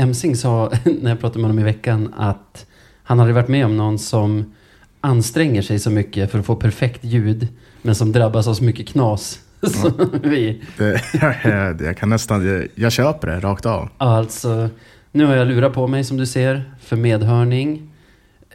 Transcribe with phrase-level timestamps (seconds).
[0.00, 2.66] Emsing sa när jag pratade med honom i veckan att
[3.02, 4.54] han hade varit med om någon som
[5.00, 7.48] anstränger sig så mycket för att få perfekt ljud
[7.82, 9.40] men som drabbas av så mycket knas.
[9.62, 9.92] Så
[10.22, 11.02] vi, Det,
[11.44, 13.88] jag, jag kan nästan, jag, jag köper det rakt av.
[13.98, 14.68] alltså,
[15.12, 17.92] nu har jag lurat på mig som du ser för medhörning.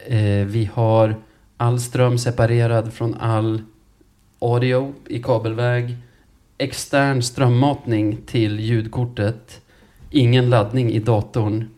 [0.06, 1.14] Eh, vi har
[1.56, 3.62] all ström separerad från all
[4.38, 5.96] audio i kabelväg.
[6.58, 9.60] Extern strömmatning till ljudkortet.
[10.10, 11.68] Ingen laddning i datorn.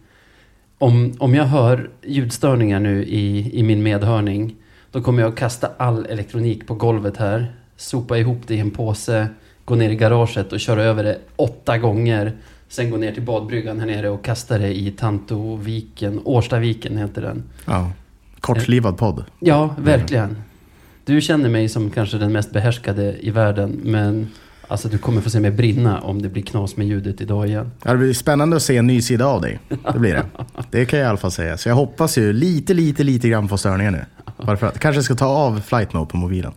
[0.78, 4.56] Om, om jag hör ljudstörningar nu i, i min medhörning
[4.90, 7.52] då kommer jag att kasta all elektronik på golvet här.
[7.76, 9.28] Sopa ihop det i en påse.
[9.64, 12.32] Gå ner i garaget och köra över det åtta gånger.
[12.68, 16.20] Sen gå ner till badbryggan här nere och kasta det i Tantoviken.
[16.24, 17.42] Årstaviken heter den.
[17.64, 17.90] Ja.
[18.40, 19.24] Kortlivad podd.
[19.40, 20.42] Ja, verkligen.
[21.04, 23.80] Du känner mig som kanske den mest behärskade i världen.
[23.84, 24.28] Men
[24.68, 27.70] alltså, du kommer få se mig brinna om det blir knas med ljudet idag igen.
[27.84, 29.58] Ja, Det blir spännande att se en ny sida av dig.
[29.92, 30.24] Det blir det.
[30.70, 31.56] Det kan jag i alla fall säga.
[31.58, 34.04] Så jag hoppas ju lite, lite, lite grann på störningar nu.
[34.36, 34.78] Varför att?
[34.78, 36.52] Kanske ska ta av flight mode på mobilen.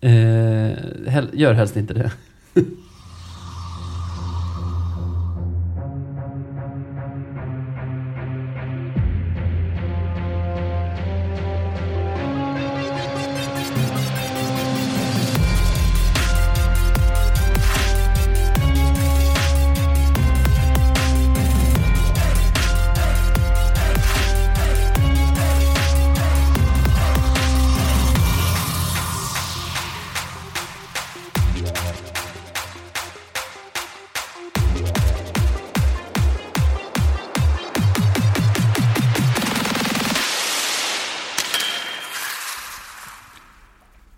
[0.00, 0.10] Eh,
[1.32, 2.10] gör helst inte det.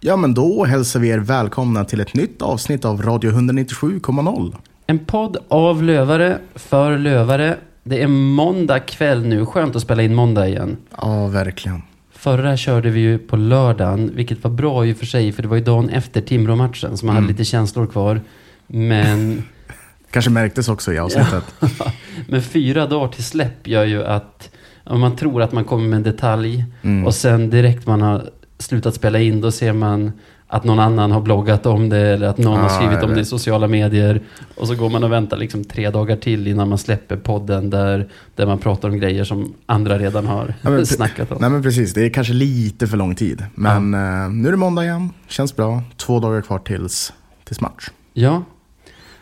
[0.05, 4.57] Ja, men då hälsar vi er välkomna till ett nytt avsnitt av Radio 197,0.
[4.87, 7.57] En podd av lövare, för lövare.
[7.83, 9.47] Det är måndag kväll nu.
[9.47, 10.77] Skönt att spela in måndag igen.
[11.01, 11.83] Ja, verkligen.
[12.13, 15.49] Förra körde vi ju på lördagen, vilket var bra i och för sig, för det
[15.49, 18.21] var ju dagen efter Timrå-matchen, så man hade lite känslor kvar.
[18.67, 19.43] Men,
[20.11, 21.45] Kanske märktes också i avsnittet.
[22.29, 24.51] men fyra dagar till släpp gör ju att
[24.91, 26.65] man tror att man kommer med en detalj
[27.07, 28.31] och sen direkt man har
[28.63, 30.13] slutat spela in, då ser man
[30.47, 33.21] att någon annan har bloggat om det eller att någon har Ja, skrivit om det
[33.21, 34.21] i sociala medier.
[34.55, 38.09] Och så går man och väntar liksom tre dagar till innan man släpper podden där,
[38.35, 41.39] där man pratar om grejer som andra redan har Ja, men snackat om.
[41.41, 43.45] Nej men precis, det är kanske lite för lång tid.
[43.55, 45.83] Men eh, nu är det måndag igen, känns bra.
[45.97, 47.13] Två dagar kvar tills,
[47.45, 47.89] tills match.
[48.13, 48.45] Ja,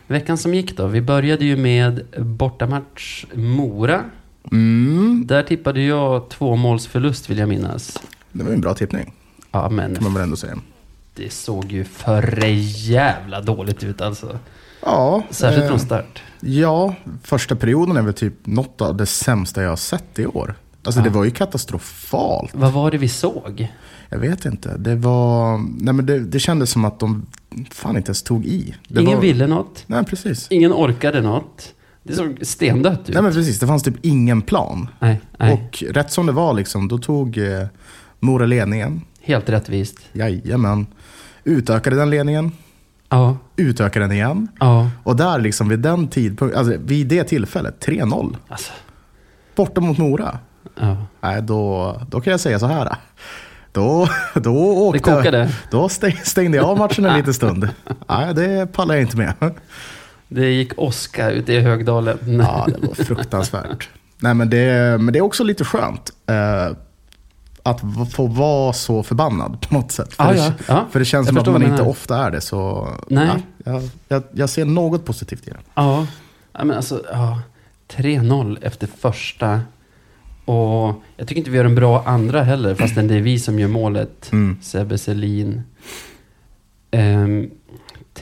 [0.07, 0.87] veckan som gick då.
[0.87, 4.01] Vi började ju med bortamatch Mora.
[4.51, 7.97] Mm, Där tippade jag två målsförlust vill jag minnas.
[8.31, 9.13] det var ju en bra tippning,
[9.51, 10.57] Ja, men kan man väl ändå säga.
[11.15, 12.45] det såg ju för
[12.89, 14.39] jävla dåligt ut alltså.
[14.85, 16.21] Ja, Särskilt eh, från start.
[16.39, 20.55] Ja, första perioden är väl typ något av det sämsta jag har sett i år.
[20.83, 21.03] Alltså Ja.
[21.03, 22.51] det var ju katastrofalt.
[22.53, 23.67] Vad var det vi såg?
[24.09, 24.77] Jag vet inte.
[24.77, 25.57] Det var...
[25.57, 27.25] Nej men det, det kändes som att de
[27.71, 28.75] fan inte ens tog i.
[28.87, 29.21] Det Ingen var...
[29.21, 29.83] ville något.
[29.87, 30.47] Nej precis.
[30.49, 31.73] Ingen orkade något.
[32.03, 33.13] Det såg stendött ut.
[33.13, 34.87] Nej men precis, det fanns typ ingen plan.
[34.99, 35.53] nej, nej.
[35.53, 37.65] Och rätt som det var liksom, då tog eh,
[38.19, 39.01] Mora ledningen.
[39.31, 39.97] Helt rättvist.
[40.13, 40.85] Jajamän.
[41.43, 42.51] Utökade den ledningen.
[43.09, 44.47] Ja, Utökade den igen.
[44.59, 44.89] ja.
[45.03, 48.35] Och där liksom vid den tidpunkten, alltså vid det tillfället, 3-0.
[48.47, 48.71] Alltså,
[49.55, 50.39] Borta mot Mora.
[50.79, 50.97] ja.
[51.21, 52.95] Nej, då, då kan jag säga så här.
[53.71, 54.55] Då, då
[54.87, 55.49] åkte kokade.
[55.71, 57.69] Då stäng- stängde jag av matchen en liten stund.
[58.09, 59.33] Nej, det pallar jag inte med.
[60.27, 62.17] Det gick åska ute i Högdalen.
[62.25, 63.89] Ja, det var fruktansvärt.
[64.19, 66.11] Nej, men det, men det är också lite skönt.
[67.63, 67.81] Att
[68.13, 70.13] få vara så förbannad på något sätt.
[70.13, 70.85] För, Ja, det, ja, ja.
[70.91, 72.41] för det känns Jag som att man inte ofta är det.
[72.41, 73.27] Så, Nej.
[73.27, 75.57] Ja, jag, jag, jag ser något positivt i det.
[75.73, 76.07] Ja,
[76.53, 77.41] men alltså, ja,
[77.87, 79.61] 3-0 efter första.
[80.45, 83.59] Och jag tycker inte vi gör en bra andra heller, fastän det är vi som
[83.59, 84.31] gör målet.
[84.31, 84.57] Mm.
[84.61, 85.61] Sebbe Selin.
[86.91, 87.49] Ehm,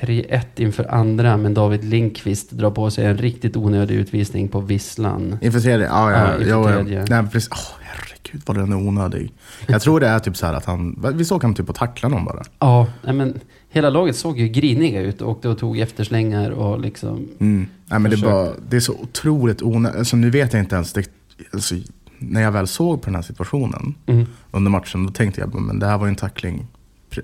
[0.01, 5.37] 3-1 inför andra, men David Linkvist drar på sig en riktigt onödig utvisning på Visslan.
[5.41, 5.87] Inför tredje?
[5.87, 7.05] Ja, Ja, ja, inför tredje.
[7.09, 7.49] Nej, precis.
[7.51, 9.31] Åh, herregud vad den är onödig.
[9.67, 12.09] Jag tror det är typ så här att han, vi såg han typ att tackla
[12.09, 12.43] någon bara.
[12.59, 13.39] Ja, nej, men
[13.69, 17.27] hela laget såg ju griniga ut och åkte och tog efterslängar och liksom...
[17.39, 17.67] Mm.
[17.85, 19.99] Nej, men det, bara, det är så otroligt onödigt.
[19.99, 20.93] Alltså, nu vet jag inte ens.
[20.93, 21.05] Det,
[21.51, 21.75] alltså,
[22.17, 24.25] när jag väl såg på den här situationen Mm.
[24.51, 26.67] under matchen, då tänkte jag men det här var ju en tackling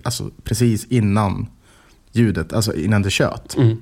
[0.03, 1.47] alltså, precis innan
[2.15, 3.57] ljudet, alltså innan det tjöt.
[3.57, 3.77] Mm.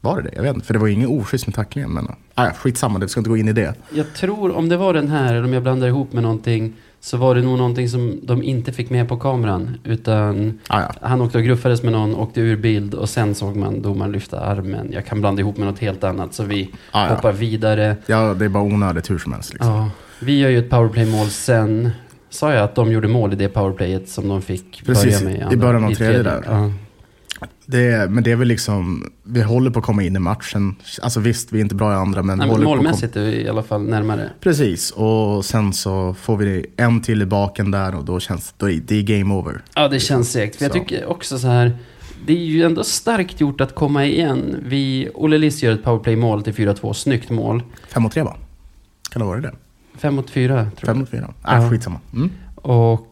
[0.00, 0.30] Var det det?
[0.36, 1.90] Jag vet inte, för det var ju ingen oschysst med tacklingen.
[1.90, 3.74] Men ja, skitsamma, det ska inte gå in i det.
[3.94, 7.16] Jag tror, om det var den här, eller om jag blandar ihop med någonting, så
[7.16, 9.76] var det nog någonting som de inte fick med på kameran.
[9.84, 10.92] Utan Ah, ja.
[11.00, 14.40] han åkte och gruffades med någon, åkte ur bild och sen såg man domaren lyfta
[14.40, 14.88] armen.
[14.92, 17.14] Jag kan blanda ihop med något helt annat, så vi Ah, ja.
[17.14, 17.96] hoppar vidare.
[18.06, 19.52] ja, det är bara onödigt hur som helst.
[19.52, 19.72] Liksom.
[19.72, 19.90] Ja,
[20.20, 21.90] vi gör ju ett powerplay-mål sen.
[22.30, 25.40] Sa jag att de gjorde mål i det powerplayet som de fick Precis, börja med?
[25.40, 26.42] i andra- början av tredje där.
[26.46, 26.70] Ja.
[27.70, 30.76] Det men det är väl liksom, vi håller på att komma in i matchen.
[31.02, 33.48] Alltså visst, vi är inte bra i andra, men, Nej, men målmässigt är vi i
[33.48, 34.30] alla fall närmare.
[34.40, 38.70] Precis, och sen så får vi en till i baken där och då känns då
[38.70, 39.62] är det är game over.
[39.74, 40.56] Ja, det känns segt.
[40.56, 41.78] För jag tycker också så här,
[42.26, 44.56] det är ju ändå starkt gjort att komma igen.
[44.66, 47.62] Vi, Olle Liss gör ett powerplay-mål till 4-2, snyggt mål.
[47.88, 48.36] Fem mot tre va?
[49.10, 49.52] Kan det vara det?
[49.98, 50.96] 5 mot 4, tror Fem jag.
[50.96, 51.34] mot fyra?
[51.46, 51.70] Nej, Ja.
[51.70, 52.00] skitsamma.
[52.14, 52.30] Mm.
[52.54, 53.08] Och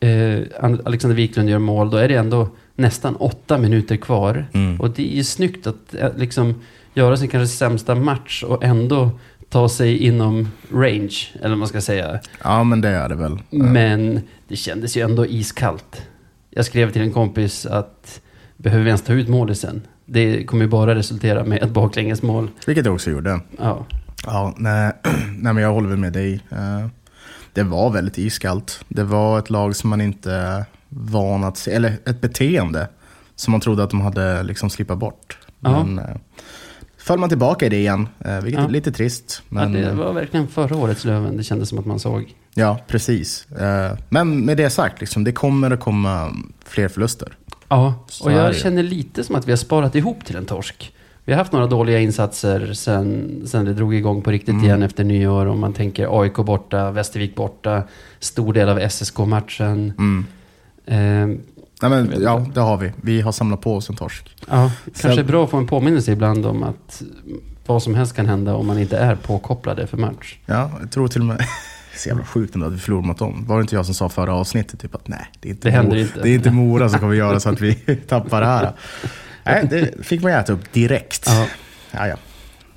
[0.00, 0.42] eh,
[0.84, 4.46] Alexander Wiklund gör mål, då är det ändå nästan åtta minuter kvar.
[4.52, 4.80] Mm.
[4.80, 6.54] Och det är ju snyggt att eh, liksom
[6.94, 9.10] göra sin kanske sämsta match och ändå
[9.48, 12.20] ta sig inom range, eller vad man ska säga.
[12.44, 13.38] Ja, men det är det väl.
[13.50, 16.02] Men det kändes ju ändå iskallt.
[16.50, 18.20] Jag skrev till en kompis att
[18.56, 19.82] behöver vi ens ta ut målisen?
[20.06, 22.50] Det kommer ju bara resultera med ett baklängesmål.
[22.66, 23.40] Vilket jag också gjorde.
[23.58, 23.86] Ja,
[24.26, 24.92] Ja, nej,
[25.38, 26.40] nej men jag håller väl med dig.
[26.50, 26.86] Eh,
[27.52, 28.84] Det var väldigt iskallt.
[28.88, 30.64] Det var ett lag som man inte
[30.96, 32.88] van att se, eller ett beteende
[33.36, 35.38] som man trodde att de hade liksom slippat bort.
[35.60, 35.84] Ja.
[35.84, 36.16] Men eh,
[36.98, 38.66] föll man tillbaka i det igen, eh, vilket Ja.
[38.68, 39.42] är lite trist.
[39.48, 41.36] Men, ja, det eh, var verkligen förra årets Löven.
[41.36, 42.34] Det kändes som att man såg.
[42.54, 43.46] ja, precis.
[44.08, 46.32] Men med det sagt, liksom, det kommer att komma
[46.64, 47.36] fler förluster.
[47.68, 50.92] Ja, och jag känner lite som att vi har sparat ihop till en torsk.
[51.24, 54.64] Vi har haft några dåliga insatser sen, sen det drog igång på riktigt Mm.
[54.64, 55.46] igen efter nyår.
[55.46, 57.82] Om man tänker AIK borta, Västervik borta,
[58.18, 59.92] stor del av SSK-matchen.
[59.98, 60.26] Mm.
[60.86, 60.96] Eh,
[61.82, 62.92] Nej, men, ja, det har vi.
[63.02, 64.36] Vi har samlat på oss en torsk.
[64.50, 67.02] Ja, kanske Sen- bra att få en påminnelse ibland om att
[67.66, 70.38] vad som helst kan hända om man inte är påkopplade för match.
[70.46, 71.46] Ja, jag tror till och med...
[71.96, 73.44] Så jävla sjukt ändå att vi förlorade mot dem.
[73.48, 75.82] Var det inte jag som sa förra avsnittet typ att nej, det är inte, Det
[75.82, 76.20] Mora, inte.
[76.22, 77.74] Det är inte Mora som kommer göra så att vi
[78.08, 78.72] tappar det här.
[79.44, 81.24] Nej, det fick man äta upp direkt.
[81.26, 81.46] Ja.
[81.90, 82.16] Ja, ja.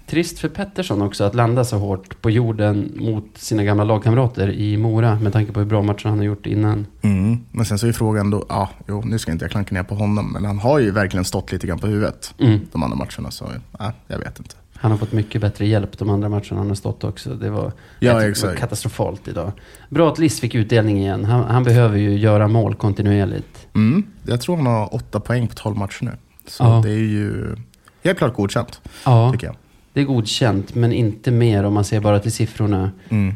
[0.10, 4.78] Trist för Pettersson också att landa så hårt på jorden mot sina gamla lagkamrater i
[4.78, 6.86] Mora med tanke på hur bra matcher han har gjort innan.
[7.02, 7.40] Mm.
[7.52, 9.96] Men sen så är frågan då, ja, jo, nu ska inte jag klanka ner på
[9.96, 12.60] honom, men han har ju verkligen stått lite grann på huvudet Mm.
[12.72, 13.32] de andra matcherna.
[13.32, 13.46] Så
[13.80, 14.56] ja, jag vet inte.
[14.80, 17.30] Han har fått mycket bättre hjälp de andra matcherna han har stått också.
[17.36, 19.52] Det var, Ja, det var katastrofalt idag.
[19.90, 21.26] Bra att Liss fick utdelning igen.
[21.26, 23.68] Han, han behöver ju göra mål kontinuerligt.
[23.76, 24.04] Mm.
[24.26, 26.12] Jag tror han har åtta poäng på tolv matcher nu.
[26.48, 26.82] Så Ja.
[26.84, 27.56] det är ju
[28.04, 29.56] helt klart godkänt, Ja, tycker jag.
[29.98, 32.92] Det är godkänt, men inte mer om man ser bara till siffrorna.
[33.10, 33.36] Mm.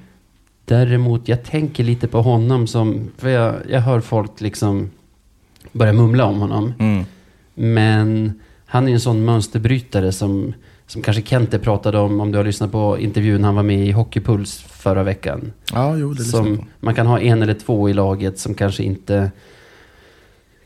[0.66, 3.12] Däremot, jag tänker lite på honom som...
[3.18, 4.90] För jag, jag hör folk liksom
[5.72, 6.74] börja mumla om honom.
[6.80, 7.06] Mm.
[7.54, 10.54] Men han är en sån mönsterbrytare som,
[10.88, 13.92] som kanske Kente pratade om, om du har lyssnat på intervjun han var med i
[13.92, 15.52] Hockeypuls förra veckan.
[15.74, 19.32] Ja, jo, det Som man kan ha en eller två i laget som kanske inte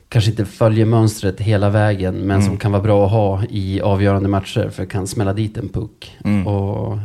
[0.09, 2.41] kanske inte följer mönstret hela vägen men Mm.
[2.47, 6.17] som kan vara bra att ha i avgörande matcher för kan smälla dit en puck.
[6.23, 6.47] Mm.
[6.47, 6.97] Och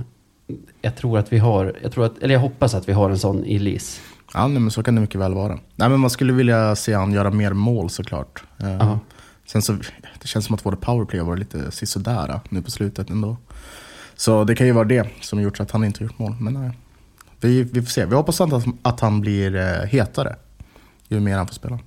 [0.83, 3.19] jag tror att vi har, jag tror att, eller jag hoppas att vi har en
[3.19, 4.01] sån i Liss.
[4.35, 5.59] Ja, nej, men så kan det mycket väl vara.
[5.77, 8.43] Nej, men man skulle vilja se han göra mer mål såklart.
[8.59, 8.97] Eh.
[9.47, 9.73] Sen så,
[10.21, 13.37] det känns som att våra powerplay har varit lite sisådär eh, nu på slutet ändå.
[14.17, 16.35] Så det kan ju vara det som gjort att han inte har gjort mål.
[16.41, 16.71] Men nej,
[17.41, 18.05] vi, vi får se.
[18.07, 20.37] Vi hoppas att, att han blir eh, hetare
[21.09, 21.79] ju mer han får spela.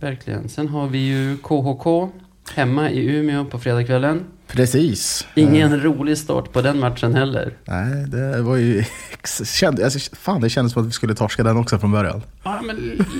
[0.00, 0.48] Verkligen.
[0.48, 2.10] Sen har vi ju KHK
[2.54, 4.24] hemma i Umeå på fredagskvällen.
[4.46, 5.26] Precis.
[5.34, 7.56] Ingen Eh, rolig start på den matchen heller.
[7.64, 8.84] nej, det var ju...
[9.44, 12.22] Kände, alltså, fan, det kändes som att vi skulle torska den också från början.
[12.42, 12.76] Ja, men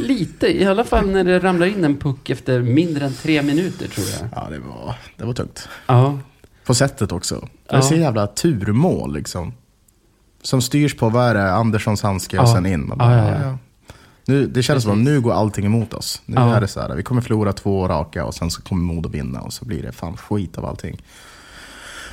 [0.07, 0.61] lite.
[0.63, 4.07] I alla fall när det ramlar in en puck efter mindre än tre minuter tror
[4.21, 4.29] jag.
[4.45, 5.69] Ja, det var, det var tungt.
[5.87, 6.19] Ja,
[6.65, 7.35] På sättet också.
[7.41, 7.77] Det Ja.
[7.77, 9.53] är så jävla turmål liksom.
[10.43, 12.55] Som styrs på, vad är det, Anderssons handske och Ja.
[12.55, 12.89] sen in.
[12.89, 13.59] Man Ja, ja, ja.
[14.31, 16.23] Nu, det känns som att nu går allting emot oss.
[16.27, 16.55] Nu Ja.
[16.57, 19.41] är det så här, vi kommer förlora två raka och sen så kommer Modo vinna
[19.41, 21.03] och så blir det fan skit av allting.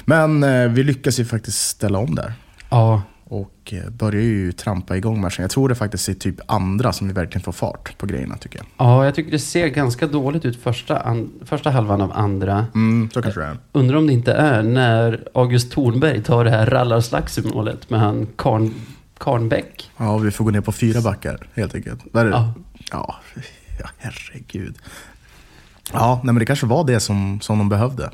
[0.06, 2.34] Men eh, vi lyckas ju faktiskt ställa om där.
[2.70, 5.42] ja, Och eh, börjar ju trampa igång matchen.
[5.44, 8.58] Jag tror det faktiskt är typ andra som vi verkligen får fart på grejerna tycker
[8.58, 8.66] jag.
[8.78, 12.66] ja, jag tycker det ser ganska dåligt ut första, första halvan av andra.
[12.76, 13.58] Mm, så kanske det är.
[13.72, 18.74] Undrar om det inte är när August Thornberg tar det här rallarslagsmålet med han Karn,
[19.20, 19.92] Karnbäck.
[19.98, 22.00] Ja, vi får gå ner på fyra backar helt enkelt.
[22.12, 22.30] Vad är?
[22.32, 22.54] Ja.
[22.92, 23.16] Ja,
[23.80, 24.76] ja herregud.
[25.94, 28.12] Ja, nej, men det kanske var det som, som de behövde.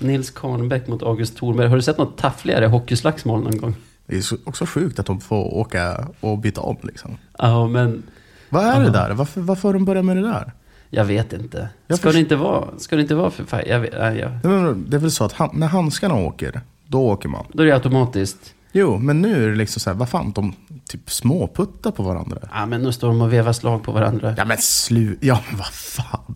[0.00, 1.68] Nils Karnbäck mot August Thornberg.
[1.68, 3.74] Har du sett något taffligare hockeyslagsmål någon gång?
[4.06, 7.16] Det är så- också sjukt att de får åka och byta om liksom.
[7.38, 8.02] Ja, men
[8.48, 8.78] Vad är Ja.
[8.80, 9.10] det där?
[9.10, 10.52] Varför, varför har de börjat med det där?
[10.90, 11.68] Jag vet inte.
[11.86, 13.66] Jag Ska först- det inte vara, ska det inte vara för fight?
[13.66, 14.30] Jag vet, nej, jag,
[14.76, 17.44] Det är väl så att han, när handskarna åker, då åker man.
[17.52, 18.54] då är det automatiskt.
[18.72, 20.54] Jo, men nu är det liksom så här, vad fan, de
[20.88, 22.38] typ småputtar på varandra.
[22.52, 24.34] Ja, men nu står de och vevar slag på varandra.
[24.38, 25.16] Ja men slu...
[25.20, 26.34] Ja men vad fan.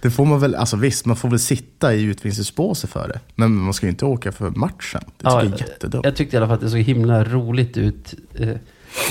[0.00, 3.20] Det får man väl, alltså visst, man får väl sitta i utvisningsbåset för det.
[3.34, 5.00] Men man ska ju inte åka för matchen.
[5.16, 6.04] Det jag är jättedumt.
[6.04, 8.14] jag tyckte i alla fall att det såg himla roligt ut.
[8.34, 8.48] Eh,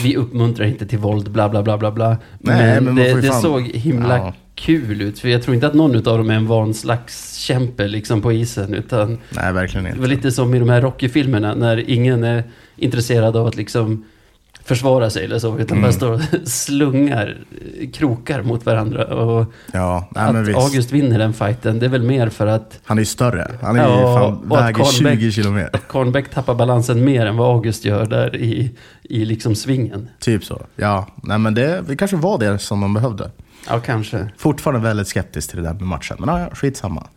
[0.03, 2.09] Vi uppmuntrar inte till våld, bla bla bla bla bla.
[2.09, 4.33] Nej, men, men man det, det såg himla Ja.
[4.55, 5.19] Kul ut.
[5.19, 8.33] För jag tror inte att någon av dem är en van slags kämpe liksom på
[8.33, 8.73] isen.
[8.73, 10.01] Utan Nej, verkligen det inte.
[10.01, 12.43] var lite som i de här Rocky-filmerna när ingen är
[12.75, 14.05] intresserad av att liksom
[14.65, 15.59] försvara sig eller så.
[15.59, 15.81] Utan Mm.
[15.81, 17.37] bara står och slungar
[17.93, 19.05] krokar mot varandra.
[19.05, 20.57] Och Ja, nej att visst.
[20.59, 23.51] August vinner den fighten, det är väl mer för att Han är ju större.
[23.61, 25.77] Han är Ja, fan, att väger Karlbäck- 20 kilometer.
[25.87, 28.71] Kornbäck tappar balansen mer än vad August gör där i,
[29.03, 30.09] i liksom svingen.
[30.19, 30.61] Typ så.
[30.75, 33.31] Ja, nej men det, det kanske var det som de behövde.
[33.67, 34.27] Ja, kanske.
[34.37, 36.17] Fortfarande väldigt skeptisk till det där med matchen.
[36.19, 37.07] Men ja, skitsamma.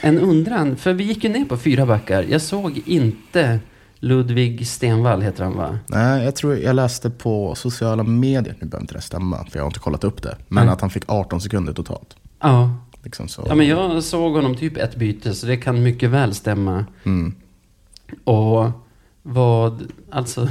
[0.00, 2.22] En undran, för vi gick ju ner på fyra backar.
[2.22, 3.60] Jag såg inte
[3.98, 5.78] Ludvig Stenvall, heter han va?
[5.86, 9.62] Nej, jag tror jag läste på sociala medier, nu behöver inte det stämma, för jag
[9.62, 10.36] har inte kollat upp det.
[10.48, 10.72] Men Nej.
[10.72, 12.16] att han fick 18 sekunder totalt.
[12.40, 12.76] Ja.
[13.04, 13.44] Liksom så.
[13.48, 16.84] ja, men jag såg honom typ ett byte, så det kan mycket väl stämma.
[17.04, 17.34] Mm.
[18.24, 18.70] Och
[19.22, 20.48] vad, alltså...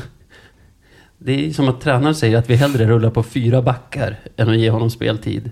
[1.25, 4.57] Det är som att tränaren säger att vi hellre rullar på fyra backar än att
[4.57, 5.51] ge honom speltid.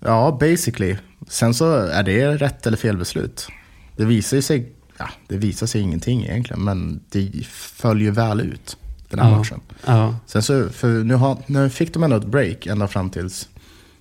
[0.00, 0.96] Ja, basically.
[1.28, 3.48] Sen så är det rätt eller fel beslut.
[3.96, 8.76] Det visar sig, ja, det visar sig ingenting egentligen, men det följer väl ut
[9.10, 9.38] den här Ja.
[9.38, 9.60] matchen.
[9.86, 13.48] Ja, Sen så, för nu, har, nu fick de ändå ett break ända fram tills,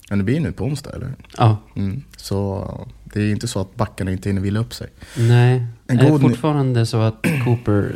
[0.09, 1.13] men det blir nu på onsdag eller?
[1.37, 1.57] ja.
[1.75, 2.03] Mm.
[2.17, 2.67] Så
[3.03, 4.87] det är inte så att backarna inte hinner vila upp sig.
[5.17, 5.65] Nej.
[5.87, 7.95] En är det fortfarande så att Cooper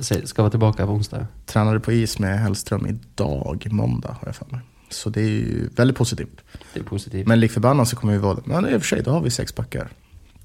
[0.00, 1.26] ska vara tillbaka på onsdag?
[1.46, 4.60] Tränade på is med Hellström idag, måndag har jag för mig.
[4.88, 6.40] Så det är ju väldigt positivt.
[6.74, 7.26] Det är positivt.
[7.26, 9.30] Men lik förbannat så kommer vi vara, men i och för sig, då har vi
[9.30, 9.88] sex backar.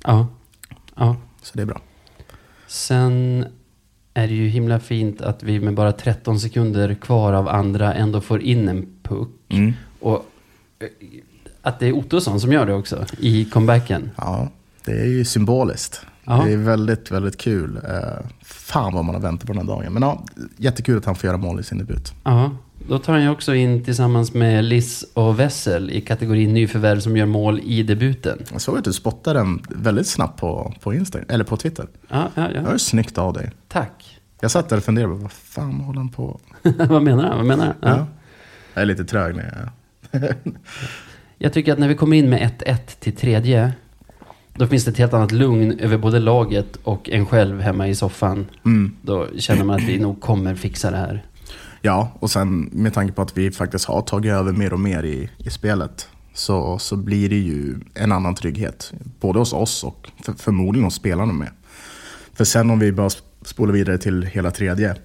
[0.03, 0.27] Ja.
[0.95, 1.15] ja.
[1.41, 1.81] Så det är bra.
[2.67, 3.45] Sen
[4.13, 8.21] är det ju himla fint att vi med bara 13 sekunder kvar av andra ändå
[8.21, 9.29] får in en puck.
[9.49, 9.73] Mm.
[9.99, 10.25] Och
[10.79, 10.87] eh,
[11.61, 14.11] att det är Ottosson som gör det också i comebacken.
[14.15, 14.49] Ja,
[14.85, 16.05] det är ju symboliskt.
[16.25, 16.43] Ja.
[16.45, 17.77] Det är väldigt, väldigt kul.
[17.89, 19.93] Eh, fan vad man har väntat på den här dagen.
[19.93, 20.23] Men ja,
[20.57, 22.13] jättekul att han får göra mål i sin debut.
[22.23, 22.51] Ja,
[22.87, 27.17] då tar han ju också in tillsammans med Liss och Wessel i kategorin nyförvärv som
[27.17, 28.39] gör mål i debuten.
[28.51, 31.87] Jag såg att du spottade den väldigt snabbt på, på Instagram, eller på Twitter.
[32.09, 32.61] Ja, ja, Det ja.
[32.61, 33.51] var ju snyggt av dig.
[33.67, 34.19] Tack.
[34.39, 36.39] Jag satt där och funderade, vad fan håller han på?
[36.89, 37.37] Vad menar han?
[37.37, 37.75] Vad menar han?
[37.81, 37.89] Ja.
[37.97, 38.07] Ja.
[38.73, 39.69] Jag är lite trög när
[40.11, 40.23] jag...
[41.37, 43.71] Jag tycker att när vi kommer in med 1-1 till tredje,
[44.53, 47.95] då finns det ett helt annat lugn över både laget och en själv hemma i
[47.95, 48.45] soffan.
[48.65, 48.95] Mm.
[49.01, 51.25] Då känner man att vi nog kommer fixa det här.
[51.81, 55.03] Ja, och sen med tanke på att vi faktiskt har tagit över mer och mer
[55.03, 58.93] i, i spelet så, så blir det ju en annan trygghet.
[59.19, 61.49] Både hos oss och för, förmodligen hos spelarna med.
[62.33, 64.95] För sen om vi bara sp- spolar vidare till hela tredje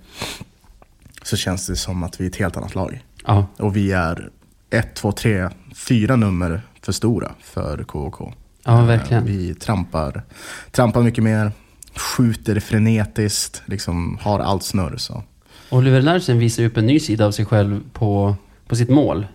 [1.22, 3.04] så känns det som att vi är ett helt annat lag.
[3.26, 4.30] Ja, Och vi är
[4.70, 8.34] ett, två, tre, fyra nummer för stora för KOK.
[8.66, 9.24] Ja Eh, verkligen.
[9.24, 10.22] Vi trampar,
[10.70, 11.52] trampar mycket mer,
[11.96, 14.96] skjuter frenetiskt, liksom har allt snurr.
[14.96, 15.22] Så.
[15.70, 18.36] Oliver Larsen visar upp en ny sida av sig själv på,
[18.68, 19.26] på sitt mål.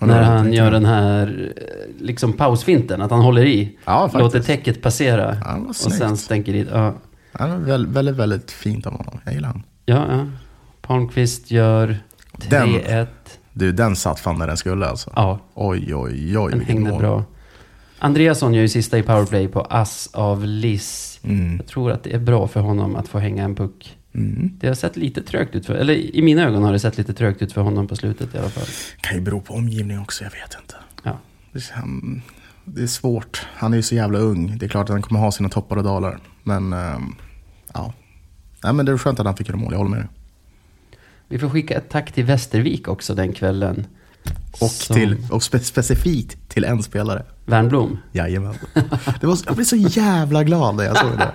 [0.00, 3.78] Du när han gör den här eh, liksom pausfinten, att han håller i.
[3.84, 6.68] Ja, låter täcket passera Ja, och sen stänker dit.
[6.72, 6.94] Ja,
[7.38, 9.18] Ja, väldigt, väldigt, väldigt fint av honom.
[9.24, 9.62] Jag gillar honom.
[9.84, 10.06] ja.
[10.10, 10.26] ja.
[10.82, 11.96] Palmqvist gör
[12.48, 12.68] Den.
[12.68, 13.06] 3-1.
[13.52, 15.12] Du, den satt fan där den skulle alltså.
[15.16, 16.52] Ja, Oj, oj, oj.
[16.52, 17.00] den hängde mål.
[17.00, 17.24] bra.
[18.04, 21.20] Andreasson gör ju sista i powerplay på ass av Liss.
[21.22, 21.56] Mm.
[21.56, 23.96] Jag tror att det är bra för honom att få hänga en puck.
[24.14, 24.50] Mm.
[24.60, 27.14] Det har sett lite trögt ut för, eller i mina ögon har det sett lite
[27.14, 28.66] trögt ut för honom på slutet i alla fall.
[29.00, 30.74] Kan ju bero på omgivning också, jag vet inte.
[31.02, 31.18] Ja.
[31.52, 32.22] Det, han,
[32.64, 33.46] det är svårt.
[33.54, 34.58] Han är ju så jävla ung.
[34.58, 36.18] Det är klart att han kommer ha sina toppar och dalar.
[36.42, 37.14] Men, ehm,
[37.74, 37.92] ja.
[38.64, 40.08] Nej, men det är skönt att han fick göra mål, jag håller med dig.
[41.28, 43.86] Vi får skicka ett tack till Västervik också den kvällen.
[44.60, 47.24] Och, Som- till, och spe, specifikt till en spelare.
[47.46, 47.98] Värnblom.
[48.12, 48.54] Jajamän.
[49.20, 51.32] Det var, jag blev så jävla glad när jag såg det.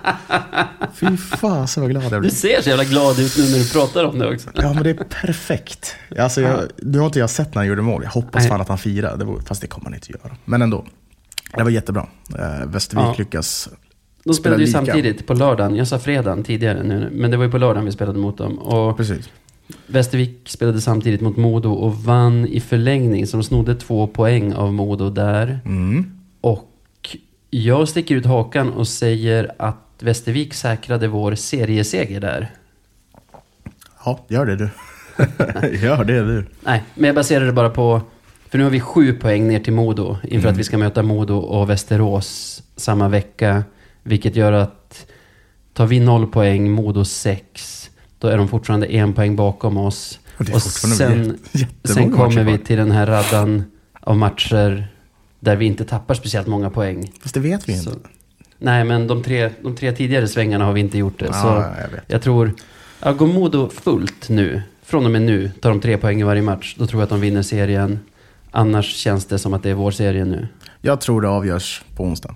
[0.93, 2.29] Fy fasen vad glad jag Du blev.
[2.29, 4.49] ser så jävla glad ut nu när du pratar om det också.
[4.55, 5.95] Ja men det är perfekt.
[6.19, 8.03] Alltså, jag, nu har inte jag sett när han gjorde mål.
[8.03, 8.49] Jag hoppas Nej.
[8.49, 9.17] fan att han firar.
[9.17, 10.35] Det var, fast det kommer han inte göra.
[10.45, 10.85] Men ändå.
[11.57, 12.07] Det var jättebra.
[12.39, 13.15] Eh, Västervik Ja.
[13.17, 13.69] lyckas.
[14.23, 14.77] De spelade ju lika.
[14.77, 15.75] samtidigt på lördagen.
[15.75, 18.59] Jag sa fredagen tidigare nu, men det var ju på lördagen vi spelade mot dem.
[18.59, 19.29] Och Precis.
[19.87, 23.27] Västervik spelade samtidigt mot Modo och vann i förlängning.
[23.27, 25.59] Så de snodde två poäng av Modo där.
[25.65, 26.19] Mm.
[26.41, 27.17] Och
[27.49, 32.51] jag sticker ut hakan och säger att Västervik säkrade vår serieseger där.
[34.05, 34.69] Ja, gör det du.
[35.77, 36.45] gör det du.
[36.61, 38.01] Nej, men jag baserar det bara på
[38.49, 40.51] För nu har vi sju poäng ner till Modo inför Mm.
[40.51, 43.63] att vi ska möta Modo och Västerås samma vecka.
[44.03, 45.05] Vilket gör att
[45.73, 47.78] tar vi noll poäng, Modo sex,
[48.19, 50.19] då är de fortfarande en poäng bakom oss.
[50.37, 51.37] Och Och sen,
[51.83, 53.63] sen kommer vi till den här raddan
[54.01, 54.87] av matcher
[55.39, 57.11] där vi inte tappar speciellt många poäng.
[57.21, 57.83] Fast det vet vi inte.
[57.83, 57.97] Så,
[58.57, 61.25] nej, men de tre, de tre tidigare svängarna har vi inte gjort det.
[61.25, 62.53] Ja, så jag jag tror,
[62.99, 66.41] ja, går Modo fullt nu, från och med nu, tar de tre poäng i varje
[66.41, 67.99] match, då tror jag att de vinner serien.
[68.51, 70.47] Annars känns det som att det är vår serie nu.
[70.81, 72.35] Jag tror det avgörs på onsdag.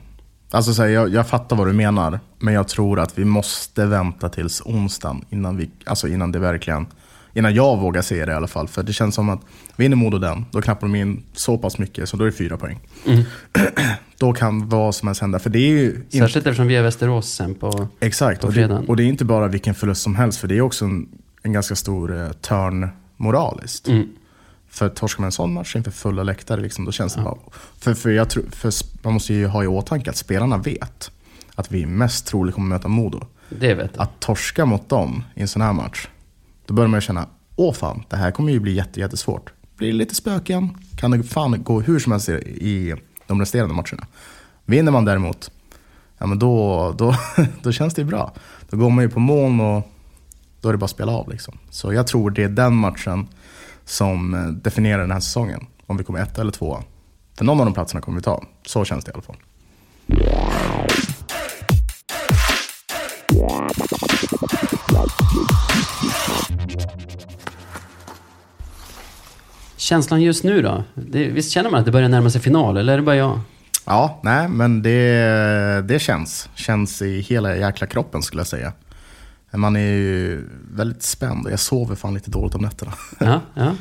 [0.53, 3.85] Alltså, så här, jag, jag fattar vad du menar, men jag tror att vi måste
[3.85, 6.87] vänta tills onsdagen innan, vi, alltså innan det verkligen
[7.35, 8.67] Innan jag vågar se det i alla fall.
[8.67, 9.41] För det känns som att
[9.75, 12.57] vinner Modo den, då knappar de in så pass mycket, så då är det fyra
[12.57, 12.79] poäng.
[13.05, 13.23] Mm.
[14.17, 15.39] Då kan vad som helst hända.
[15.39, 17.87] För det är ju inte Särskilt eftersom vi är Västerås sen på...
[17.99, 18.87] Exakt, på och det, fredagen.
[18.87, 21.07] och det är inte bara vilken förlust som helst, för det är också en,
[21.41, 23.87] en ganska stor eh, törn moraliskt.
[23.87, 24.07] Mm.
[24.73, 27.25] För torskar man en sån match inför fulla läktare, liksom, då känns det Ja.
[27.25, 27.53] bara...
[27.79, 31.11] För, för, jag tror, för man måste ju ha i åtanke att spelarna vet
[31.55, 33.25] att vi mest troligt kommer möta Modo.
[33.49, 34.03] Det vet jag.
[34.03, 36.07] Att torska mot dem i en sån här match,
[36.65, 39.53] då börjar man ju känna, åh fan, det här kommer ju bli jätte, jättesvårt.
[39.77, 42.95] Blir det lite spöken, kan det fan gå hur som helst i
[43.27, 44.07] de resterande matcherna.
[44.65, 45.51] Vinner man däremot,
[46.17, 47.15] ja men då, då,
[47.63, 48.33] då känns det ju bra.
[48.69, 49.91] Då går man ju på moln och
[50.61, 51.29] då är det bara att spela av.
[51.29, 51.57] Liksom.
[51.69, 53.27] Så jag tror det är den matchen
[53.85, 55.67] som eh, definierar den här säsongen.
[55.87, 56.83] Om vi kommer ett eller två.
[57.37, 58.43] För någon av de platserna kommer vi ta.
[58.65, 59.37] Så känns det i alla fall.
[69.77, 70.83] Känslan just nu då?
[70.93, 73.39] Det, visst känner man att det börjar närma sig final, eller är det bara jag?
[73.85, 76.49] Ja, nej, men det, det känns.
[76.55, 78.73] Känns i hela jäkla kroppen skulle jag säga.
[79.55, 82.93] Man är ju väldigt spänd och jag sover fan lite dåligt om nätterna.
[83.19, 83.75] Ja, ja.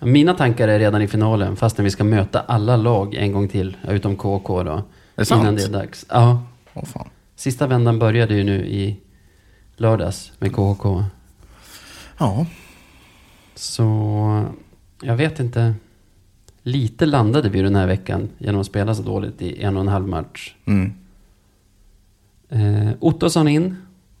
[0.00, 3.76] Mina tankar är redan i finalen, fastän vi ska möta alla lag en gång till,
[3.88, 4.82] utom KK då.
[5.14, 5.42] det sant?
[5.42, 6.06] Innan det är dags.
[6.08, 6.42] Ja.
[6.74, 7.08] Åh fan.
[7.36, 9.00] Sista vändan började ju nu i
[9.76, 11.04] lördags med KK.
[12.18, 12.46] Ja,
[13.54, 14.44] Så
[15.02, 15.74] jag vet inte.
[16.62, 19.88] Lite landade vi den här veckan genom att spela så dåligt i en och en
[19.88, 20.54] halv match.
[20.64, 20.92] mm.
[22.50, 23.76] Eh, Ottosson in.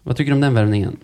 [0.08, 0.96] Vad tycker du om den värvningen?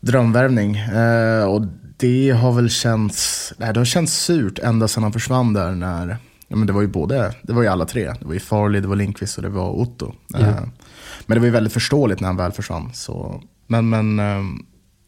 [0.00, 0.76] drömvärvning.
[0.76, 1.62] Eh, och
[1.96, 6.16] det har väl känts, nej, det har känts surt ända sedan han försvann där när,
[6.48, 8.12] ja, men det var ju både, det var ju alla tre.
[8.20, 10.14] Det var ju Farley, det var Lindqvist och det var Otto.
[10.34, 10.60] Eh,
[11.26, 12.90] men det var ju väldigt förståeligt när han väl försvann.
[12.94, 14.42] Så, men men eh,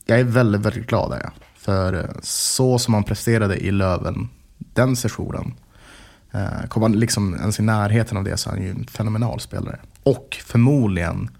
[0.06, 1.32] jag är väldigt, väldigt glad är jag.
[1.56, 5.54] För eh, så som han presterade i Löven den sessionen,
[6.32, 9.40] eh, kom han liksom ens i närheten av det så är han ju en fenomenal
[9.40, 9.78] spelare.
[10.02, 11.30] Och förmodligen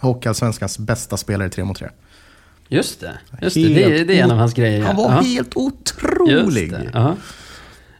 [0.00, 1.88] Hockeyallsvenskans bästa spelare i 3 mot 3.
[2.68, 3.68] Just det, just det.
[3.74, 4.82] Det, det är en av hans grejer.
[4.82, 5.20] Han var Ja.
[5.20, 6.72] helt otrolig.
[6.72, 7.16] Det.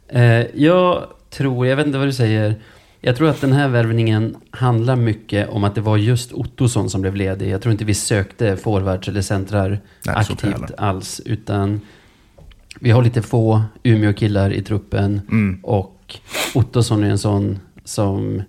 [0.08, 2.54] Eh, jag tror, jag vet inte vad du säger.
[3.00, 7.00] Jag tror att den här värvningen handlar mycket om att det var just Ottosson som
[7.00, 7.48] blev ledig.
[7.50, 11.20] Jag tror inte vi sökte forwards eller centrar Nej, aktivt alls.
[11.24, 11.80] Utan
[12.80, 15.20] vi har lite få Umeå-killar i truppen.
[15.30, 15.60] Mm.
[15.62, 16.16] Och
[16.54, 18.42] Ottosson är en sån som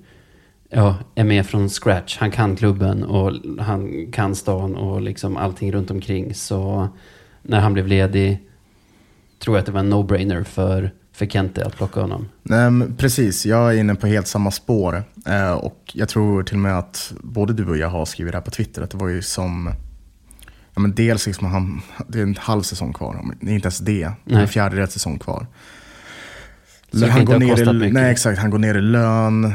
[0.76, 2.18] ja, är med från scratch.
[2.18, 6.34] Han kan klubben och han kan stan och liksom allting runt omkring.
[6.34, 6.88] Så
[7.42, 8.42] när han blev ledig
[9.40, 12.30] tror jag att det var en no-brainer för, för Kente att plocka honom.
[12.44, 15.04] Men precis, jag är inne på helt samma spår.
[15.26, 18.38] Eh, och jag tror till och med att både du och jag har skrivit det
[18.38, 18.82] här på Twitter.
[18.82, 19.74] Att det var ju som,
[20.74, 23.36] ja men dels liksom han, det är en halv säsong kvar.
[23.42, 24.12] Det är inte ens det.
[24.26, 25.48] Det är en fjärdedels säsong kvar.
[26.92, 27.94] Så han går ner i, mycket.
[27.94, 29.54] nej exakt, han går ner i lön.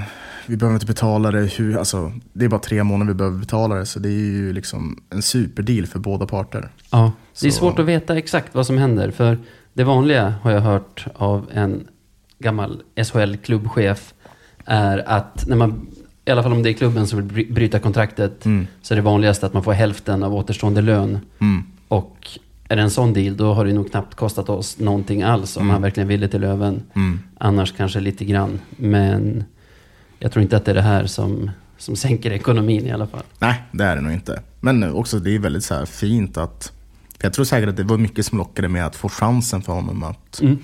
[0.51, 1.53] Vi behöver inte betala det.
[1.59, 3.87] Hur, alltså, det är bara tre månader vi behöver betala det.
[3.87, 6.69] Så det är ju liksom en superdeal för båda parter.
[6.91, 9.11] Ja, det är Så- svårt att veta exakt vad som händer.
[9.11, 9.39] För
[9.73, 11.89] det vanliga har jag hört av en
[12.39, 14.15] gammal SHL-klubbchef
[14.65, 15.87] är att när man,
[16.25, 18.67] i alla fall om det är klubben som vill bry- bryta kontraktet, Mm.
[18.83, 21.19] så är det vanligast att man får hälften av återstående lön.
[21.39, 21.63] Mm.
[21.89, 22.29] Och
[22.69, 25.63] är det en sån deal, då har det nog knappt kostat oss någonting alls om
[25.63, 25.73] Mm.
[25.73, 26.83] han verkligen ville till Löven.
[26.95, 27.21] Mm.
[27.39, 28.59] Annars kanske lite grann.
[28.77, 29.45] Men
[30.23, 33.23] jag tror inte att det är det här som, som sänker ekonomin i alla fall.
[33.39, 34.43] Nej, det är det nog inte.
[34.61, 36.73] Men också det är väldigt så fint att...
[37.23, 40.03] Jag tror säkert att det var mycket som lockade med att få chansen för honom
[40.03, 40.59] att, Mm.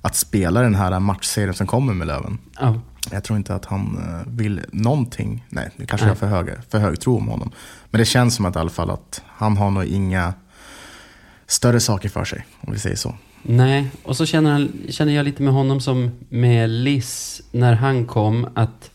[0.00, 2.38] att spela den här matchserien som kommer med Löven.
[2.60, 2.80] Ja.
[3.10, 5.44] Jag tror inte att han eh, vill någonting.
[5.48, 6.16] Nej, nu kanske Nej.
[6.20, 7.50] jag har för hög, för hög tro om honom.
[7.90, 10.34] Men det känns som att i alla fall att han har nog inga
[11.46, 13.14] större saker för sig, om vi säger så.
[13.42, 18.06] Nej, och så känner, han, känner jag lite med honom som med Liss när han
[18.06, 18.90] kom att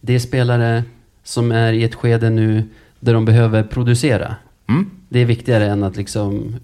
[0.00, 0.84] det är spelare
[1.22, 2.64] som är i ett skede nu
[3.00, 4.36] där de behöver producera.
[4.68, 4.90] Mm?
[5.08, 6.56] Det är viktigare än att liksom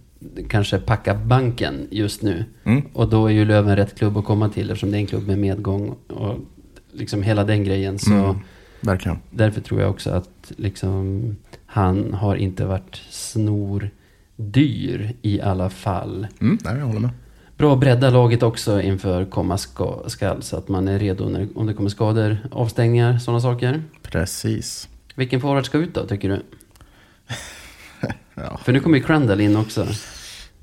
[0.49, 2.45] kanske packa banken just nu.
[2.65, 2.83] Mm.
[2.93, 5.27] Och då är ju Löven rätt klubb att komma till eftersom det är en klubb
[5.27, 6.35] med medgång och
[6.93, 7.99] liksom hela den grejen.
[7.99, 8.37] Så Mm.
[8.81, 9.19] Verkligen.
[9.31, 13.91] därför tror jag också att liksom, han har inte varit snordyr
[15.23, 16.27] i alla fall.
[16.41, 17.11] Mm, nej, jag håller med.
[17.57, 21.49] Bra att bredda laget också inför komma ska, skall så att man är redo när,
[21.55, 23.83] om det kommer skador, avstängningar, sådana saker.
[24.03, 24.89] Precis.
[25.15, 26.43] Vilken forward ska ut då, tycker du?
[28.35, 28.61] Ja.
[28.65, 29.87] För nu kommer ju Crandall in också.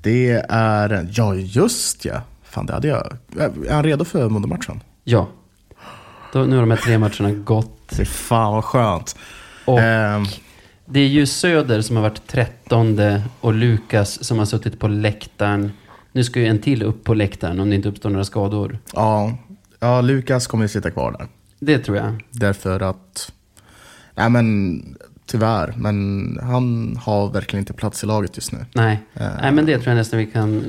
[0.02, 2.22] Det är, ja just ja.
[2.42, 3.16] Fan det hade jag.
[3.68, 4.80] Är han redo för Modo-matchen?
[5.04, 5.28] Ja.
[6.32, 7.92] Då, nu har de här tre matcherna gått.
[7.92, 9.16] Fy fan vad skönt.
[9.64, 10.24] Och Ehm,
[10.86, 15.72] det är ju Söder som har varit trettonde och Lukas som har suttit på läktaren.
[16.14, 18.78] Nu ska ju en till upp på läktaren om det inte uppstår några skador.
[18.92, 19.38] ja,
[19.80, 21.26] ja, Lukas kommer ju sitta kvar där.
[21.58, 22.24] Det tror jag.
[22.30, 23.32] Därför att,
[24.14, 24.96] nej men
[25.26, 28.58] tyvärr, men han har verkligen inte plats i laget just nu.
[28.72, 29.00] Nej.
[29.14, 29.26] Eh.
[29.42, 30.64] Nej, men det tror jag nästan vi kan,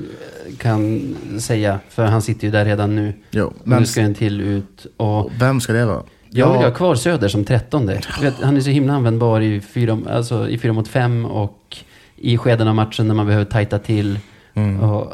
[0.57, 1.79] kan säga.
[1.89, 3.13] För han sitter ju där redan nu.
[3.31, 4.87] Jo, Men nu ska en till ut.
[4.97, 6.03] Och vem ska det vara?
[6.29, 8.01] jag vill ha kvar Söder som trettonde.
[8.21, 11.77] Vet, han är så himla användbar i fyra, alltså i fyra mot fem och
[12.15, 14.19] i skeden av matchen när man behöver tajta till.
[14.55, 14.79] Mm.
[14.79, 15.13] Och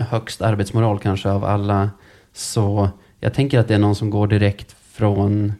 [0.00, 1.90] högst arbetsmoral kanske av alla.
[2.32, 2.88] Så
[3.20, 5.52] jag tänker att det är någon som går direkt från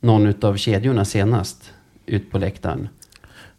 [0.00, 1.72] någon utav kedjorna senast
[2.06, 2.88] ut på läktaren.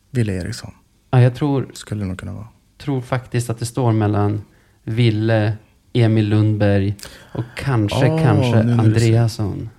[0.10, 0.72] Wille Eriksson,
[1.12, 2.48] Ja, jag tror, skulle det nog kunna vara.
[2.78, 4.42] tror faktiskt att det står mellan
[4.84, 5.54] Ville,
[5.94, 6.96] Emil Lundberg
[7.34, 9.70] och kanske, Ah, kanske Andreasson.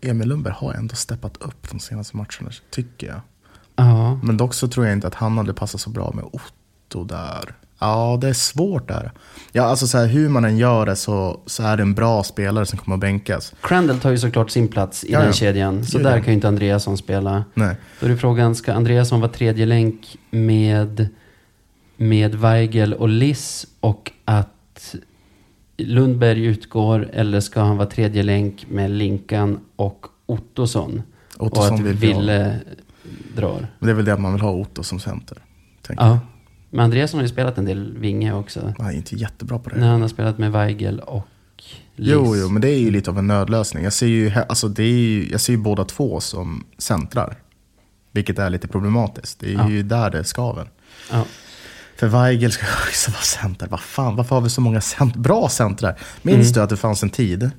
[0.00, 3.20] Emil Lundberg har ändå steppat upp de senaste matcherna, tycker jag.
[3.76, 7.04] Ja, Men dock så tror jag inte att han hade passat så bra med Otto
[7.04, 7.54] där.
[7.78, 9.12] Ja, det är svårt där.
[9.52, 12.22] Ja, alltså så här, hur man än gör det så, så är det en bra
[12.22, 13.54] spelare som kommer att bänkas.
[13.60, 15.32] Crandall tar ju såklart sin plats i Ja, den ja.
[15.32, 15.84] kedjan.
[15.84, 17.44] Så Gud, där kan ju inte Andreasson spela.
[17.54, 17.76] Nej.
[18.00, 21.08] Då är det frågan, ska Andreasson vara tredje länk med,
[21.96, 24.94] med Weigel och Liss och att
[25.76, 31.02] Lundberg utgår eller ska han vara tredje länk med Linkan och Ottosson?
[31.38, 31.96] och Ottosson att vill.
[31.96, 32.60] Ville
[33.36, 33.66] drar.
[33.78, 35.38] Men det är väl det att man vill ha Otto som center.
[35.88, 36.18] Ja.
[36.74, 38.74] Men Andreasson har ju spelat en del vinge också.
[38.78, 39.76] Han är inte jättebra på det.
[39.76, 41.26] När han har spelat med Weigel och
[41.96, 42.08] Liss.
[42.12, 43.84] Jo, jo, men det är ju lite av en nödlösning.
[43.84, 47.36] Jag ser ju, alltså det är ju, jag ser ju båda två som centrar.
[48.12, 49.40] Vilket är lite problematiskt.
[49.40, 49.70] Det är Ja.
[49.70, 50.70] ju där det skaver.
[51.12, 51.24] Ja.
[51.96, 53.66] För Weigel ska också vara center.
[53.70, 55.98] Vad fan, varför har vi så många cent bra centrar?
[56.22, 56.52] Minns Mm.
[56.52, 57.50] du att det fanns en tid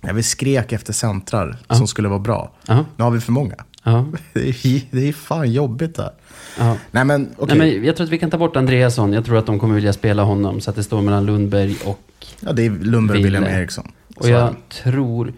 [0.00, 1.74] när vi skrek efter centrar Ja.
[1.74, 2.52] som skulle vara bra?
[2.96, 3.54] Nu har vi för många.
[4.32, 6.10] Det är, det är fan jobbigt där.
[6.58, 6.76] Ja.
[6.90, 9.12] Nej men okej, Nej, men jag tror att vi kan ta bort Andreasson.
[9.12, 12.26] Jag tror att de kommer vilja spela honom så att det står mellan Lundberg och...
[12.40, 13.24] ja, det är Lundberg och.
[13.24, 13.92] William Eriksson.
[14.16, 15.32] Och Så- jag tror...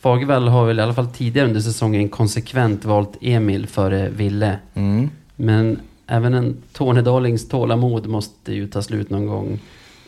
[0.00, 4.58] Fagervall har väl i alla fall tidigare under säsongen konsekvent valt Emil före Ville.
[4.74, 5.10] Mm.
[5.36, 9.60] Men även en Tornedalings tålamod måste ju ta slut någon gång.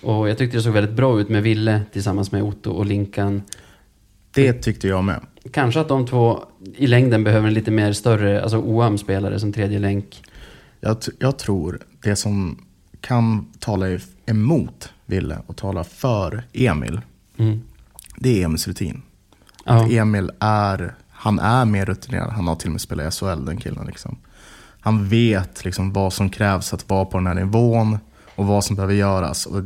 [0.03, 3.43] Och jag tyckte det såg väldigt bra ut med Ville tillsammans med Otto och Linkan.
[4.35, 5.21] Det tyckte jag med.
[5.53, 6.45] Kanske att de två
[6.77, 10.23] i längden behöver en lite mer större, alltså OAM-spelare som tredje länk.
[10.85, 12.59] Jag, jag tror det som
[13.01, 13.87] kan tala
[14.27, 17.01] emot Ville och tala för Emil,
[17.37, 17.61] Mm.
[18.17, 19.03] det är Emils rutin.
[19.65, 19.73] Ja.
[19.85, 23.45] Att Emil är, han är mer rutinerad, han har till och med spelat i SHL
[23.45, 23.87] den killen.
[23.87, 24.17] Liksom.
[24.81, 27.99] Han vet liksom vad som krävs att vara på den här nivån
[28.35, 29.47] och vad som behöver göras.
[29.47, 29.63] Och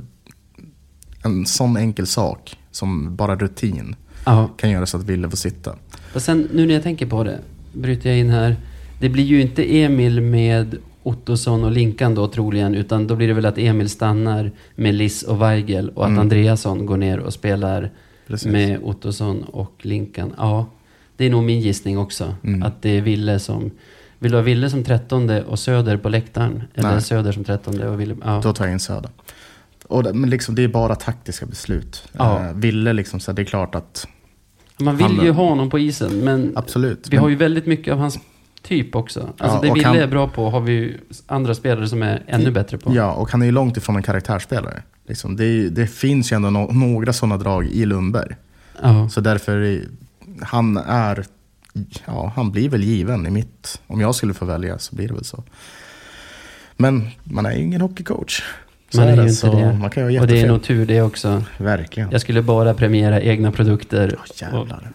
[1.25, 4.49] en sån enkel sak som bara rutin ja.
[4.57, 5.75] kan göra så att Ville får sitta.
[6.15, 7.41] Och sen nu när jag tänker på det,
[7.73, 8.57] bryter jag in här.
[9.01, 10.77] Det blir ju inte Emil med
[11.09, 15.23] Ottosson och Linkan då troligen, utan då blir det väl att Emil stannar med Liss
[15.23, 16.21] och Weigel och att Mm.
[16.21, 17.91] Andreasson går ner och spelar
[18.27, 18.49] Precis.
[18.53, 20.33] med Ottosson och Linkan.
[20.39, 20.67] Ja,
[21.17, 22.35] det är nog min gissning också.
[22.45, 22.63] Mm.
[22.63, 23.71] Att det är Ville som...
[24.19, 26.63] Vill du ha Ville som trettonde och Söder på läktaren?
[26.75, 27.03] Eller Nej.
[27.03, 28.17] Söder som trettonde och Ville...
[28.25, 28.41] Ja.
[28.43, 29.11] Då tar jag in Söder.
[29.87, 32.09] Och det, men liksom, det är bara taktiska beslut.
[32.13, 32.47] Ja.
[32.47, 34.07] Eh, Ville, liksom, så det är klart att
[34.81, 37.09] Man vill Han- ju ha honom på isen, men absolut.
[37.11, 38.19] vi men, har ju väldigt mycket av hans
[38.63, 39.21] typ också.
[39.21, 42.03] Alltså Ja, det och Ville han- är bra på har vi ju andra spelare som
[42.03, 42.95] är ännu bättre på.
[42.95, 44.83] Ja, och han är ju långt ifrån en karaktärsspelare.
[45.09, 48.37] Liksom, det, är, det finns ju ändå no, några sådana drag i Lundberg.
[48.83, 49.09] Ja.
[49.09, 49.83] Så därför, är,
[50.43, 51.25] han är,
[52.07, 55.15] ja, han blir väl given i mitt, om jag skulle få välja så blir det
[55.15, 55.45] väl så.
[56.77, 58.43] Men man är ju ingen hockeycoach.
[58.91, 59.73] Så Man är ju det, inte det.
[59.79, 61.43] Man kan ju Och det är nog tur det också.
[61.59, 62.11] Verkligen.
[62.11, 64.17] Jag skulle bara premiera egna produkter.
[64.39, 64.91] Ja, jävlar.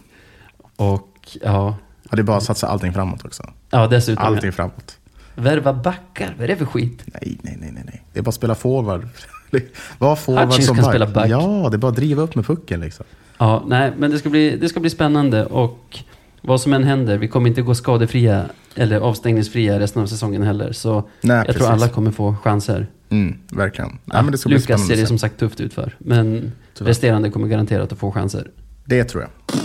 [0.75, 1.77] Och ja,
[2.13, 3.43] Ja, det är bara att satsa allting framåt också.
[3.69, 4.25] ja dessutom.
[4.25, 4.97] Allting framåt.
[5.35, 7.03] Värva backar, vad är det för skit?
[7.05, 8.03] Nej, nej, nej, nej.
[8.13, 9.07] Det är bara att spela forward.
[9.97, 10.91] Var forward Hutchins som kan back.
[10.91, 11.29] spela back.
[11.29, 13.05] Ja, det är bara att driva upp med pucken liksom.
[13.37, 15.99] Ja, nej, men det ska, bli, det ska bli spännande och
[16.41, 18.45] vad som än händer, vi kommer inte gå skadefria
[18.75, 20.71] eller avstängningsfria resten av säsongen heller.
[20.71, 21.61] Så Nej, jag precis.
[21.61, 22.87] tror alla kommer få chanser.
[23.09, 23.97] Mm, verkligen.
[24.05, 25.95] Ja, men det ska bli Lukas spännande ser det som sagt tufft ut för.
[25.97, 26.89] Men Tyvärr.
[26.89, 28.51] resterande kommer garanterat att få chanser.
[28.85, 29.59] Det tror jag.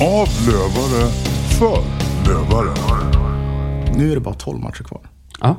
[0.00, 1.10] Av lövare
[1.58, 1.82] för
[2.28, 2.74] lövare.
[3.96, 5.00] Nu är det bara 12 matcher kvar.
[5.40, 5.56] Ja,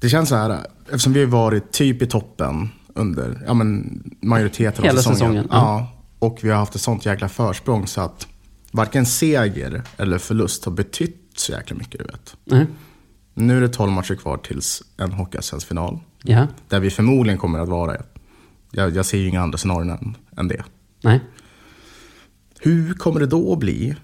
[0.00, 4.84] Det känns så här, eftersom vi har varit typ i toppen under ja, men, majoriteten
[4.84, 5.18] Hela av säsongen.
[5.18, 5.56] säsongen, ja.
[5.58, 8.26] Ja, och vi har haft ett sånt jäkla försprång så att
[8.72, 11.98] varken seger eller förlust har betytt så jäkla mycket.
[12.00, 12.36] Du vet.
[12.44, 12.66] nej.
[13.34, 15.98] Nu är det 12 matcher kvar tills en Hockeyallsvensk final.
[16.22, 17.96] Ja, Där vi förmodligen kommer att vara.
[18.70, 20.64] Jag, jag ser ju inga andra scenarion än, än det.
[21.02, 21.20] nej.
[22.66, 23.94] Hur kommer det då att bli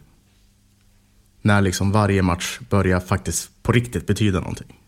[1.43, 4.81] när liksom varje match börjar faktiskt på riktigt betyda någonting?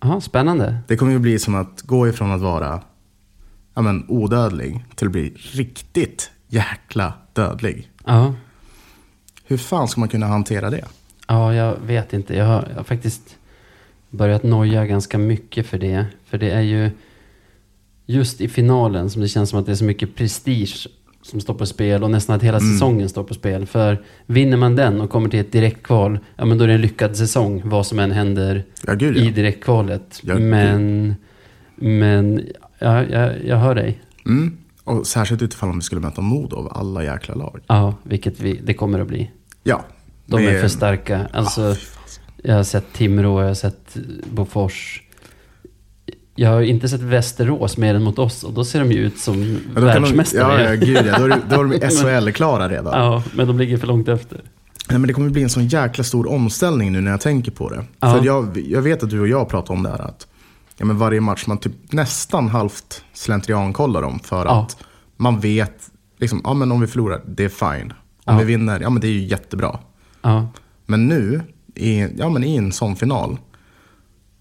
[0.00, 0.78] Ja, spännande.
[0.88, 2.82] Det kommer ju bli som att gå ifrån att vara
[3.74, 7.90] ja, men, odödlig till att bli riktigt jäkla dödlig.
[8.04, 8.34] Ja.
[9.44, 10.84] Hur fan ska man kunna hantera det?
[11.28, 12.34] Ja, jag vet inte.
[12.36, 13.36] Jag har, jag har faktiskt
[14.10, 16.06] börjat noja ganska mycket för det.
[16.24, 16.90] För det är ju
[18.06, 20.88] just i finalen som det känns som att det är så mycket prestige
[21.26, 22.72] som står på spel och nästan att hela Mm.
[22.72, 23.66] säsongen står på spel.
[23.66, 26.80] För vinner man den och kommer till ett direktkval, ja men då är det en
[26.80, 29.30] lyckad säsong vad som än händer Ja, gud i ja.
[29.32, 30.20] direktkvalet.
[30.22, 31.14] Ja, men,
[31.74, 32.46] men
[32.78, 34.00] ja, jag, jag hör dig.
[34.26, 34.56] Mm.
[34.84, 37.60] Och särskilt utifall om vi skulle möta Modo av alla jäkla lag.
[37.66, 39.30] Ja, vilket vi, det kommer att bli.
[39.62, 39.84] Ja.
[40.26, 41.28] De är för starka.
[41.32, 42.22] Alltså, Ah, fasen.
[42.42, 43.96] jag har sett Timrå, jag har sett
[44.30, 45.02] Bofors.
[46.36, 49.18] Jag har inte sett Västerås mer än mot oss och då ser de ju ut
[49.18, 50.62] som Ja, då kan de- världsmästare.
[50.64, 51.18] Ja, ja, gud ja.
[51.18, 53.00] Då är, då är de SHL-klara redan.
[53.04, 54.40] Ja, men de ligger för långt efter.
[54.88, 57.68] Nej, men det kommer bli en sån jäkla stor omställning nu när jag tänker på
[57.68, 57.84] det.
[58.00, 58.14] Ja.
[58.14, 60.26] För jag, jag vet att du och jag pratar om det här att
[60.76, 64.62] ja, men varje match man typ nästan halvt slentrian kollar dem för Ja.
[64.62, 64.76] att
[65.16, 65.74] man vet,
[66.18, 67.92] liksom, ja men om vi förlorar, det är fine.
[68.24, 69.78] Om vi vinner, ja men det är ju jättebra.
[70.86, 71.40] Men nu,
[71.74, 73.38] i, ja, men i en sån final,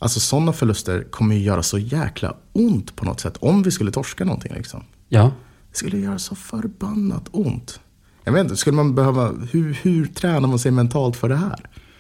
[0.06, 3.38] alltså sådana förluster kommer ju göra så jäkla ont på något sätt.
[3.40, 4.84] Om vi skulle torska någonting liksom.
[5.10, 5.32] ja.
[5.72, 7.80] Det skulle göra så förbannat ont.
[8.24, 11.60] Jag vet inte, skulle man behöva, hur, hur tränar man sig mentalt för det här?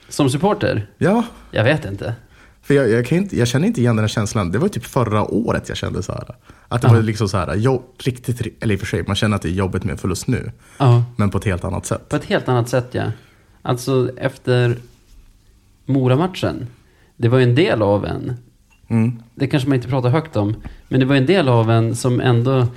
[0.10, 0.89] Som supporter?
[0.98, 2.15] Ja, Jag vet inte.
[2.62, 4.52] för jag, jag, kan inte, jag känner inte igen den här känslan.
[4.52, 6.36] Det var typ förra året jag kände så här.
[6.68, 6.94] Att det Ja.
[6.94, 9.50] var liksom så här, jo, riktigt, eller i och för sig, man känner att det
[9.50, 10.52] är jobbigt med en förlust nu.
[10.78, 12.10] Ja, Men på ett helt annat sätt.
[12.10, 13.12] på ett helt annat sätt ja.
[13.62, 14.78] Alltså efter
[15.86, 16.68] Mora-matchen.
[17.17, 18.38] Det var ju en del av en.
[18.88, 19.21] Mm.
[19.36, 20.56] Det kanske man inte pratar högt om.
[20.88, 22.67] Men det var en del av en som ändå,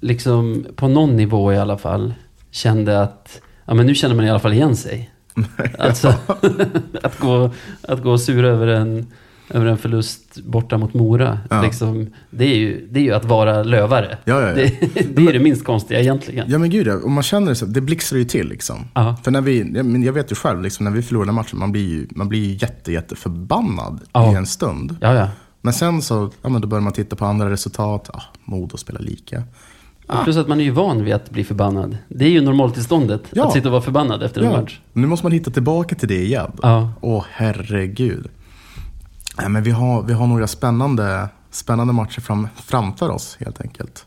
[0.00, 2.14] liksom på någon nivå i alla fall,
[2.50, 5.10] kände att ja, men nu känner man i alla fall igen sig.
[5.78, 6.14] Alltså,
[7.02, 7.50] att, gå,
[7.82, 9.06] att gå och sura över en,
[9.50, 11.38] över en förlust borta mot Mora.
[11.50, 11.62] Ja.
[11.62, 14.18] Liksom, det, är ju, det är ju att vara lövare.
[14.24, 14.54] Ja, ja, ja.
[14.54, 16.50] Det, det är det minst konstiga egentligen.
[16.50, 18.76] Ja men gud ja, och man känner det så, det blixtrar ju till liksom.
[19.24, 21.72] För när vi, jag, men jag vet ju själv, liksom, när vi förlorade matchen, man
[21.72, 24.32] blir ju, man blir ju jätte, jätte förbannad Ja.
[24.32, 24.96] i en stund.
[25.00, 25.28] Ja, ja.
[25.62, 29.00] Men sen så, ja men då börjar man titta på andra resultat, ah, Modo spelar
[29.00, 29.42] lika.
[30.06, 31.96] Och plus att man är ju van vid att bli förbannad.
[32.08, 33.46] Det är ju normaltillståndet, Ja.
[33.46, 34.80] att sitta och vara förbannad efter en match.
[34.92, 36.50] nu måste man hitta tillbaka till det igen.
[37.00, 38.28] Åh herregud.
[39.40, 44.06] Nej, men vi, har, vi har några spännande, spännande matcher fram, framför oss helt enkelt.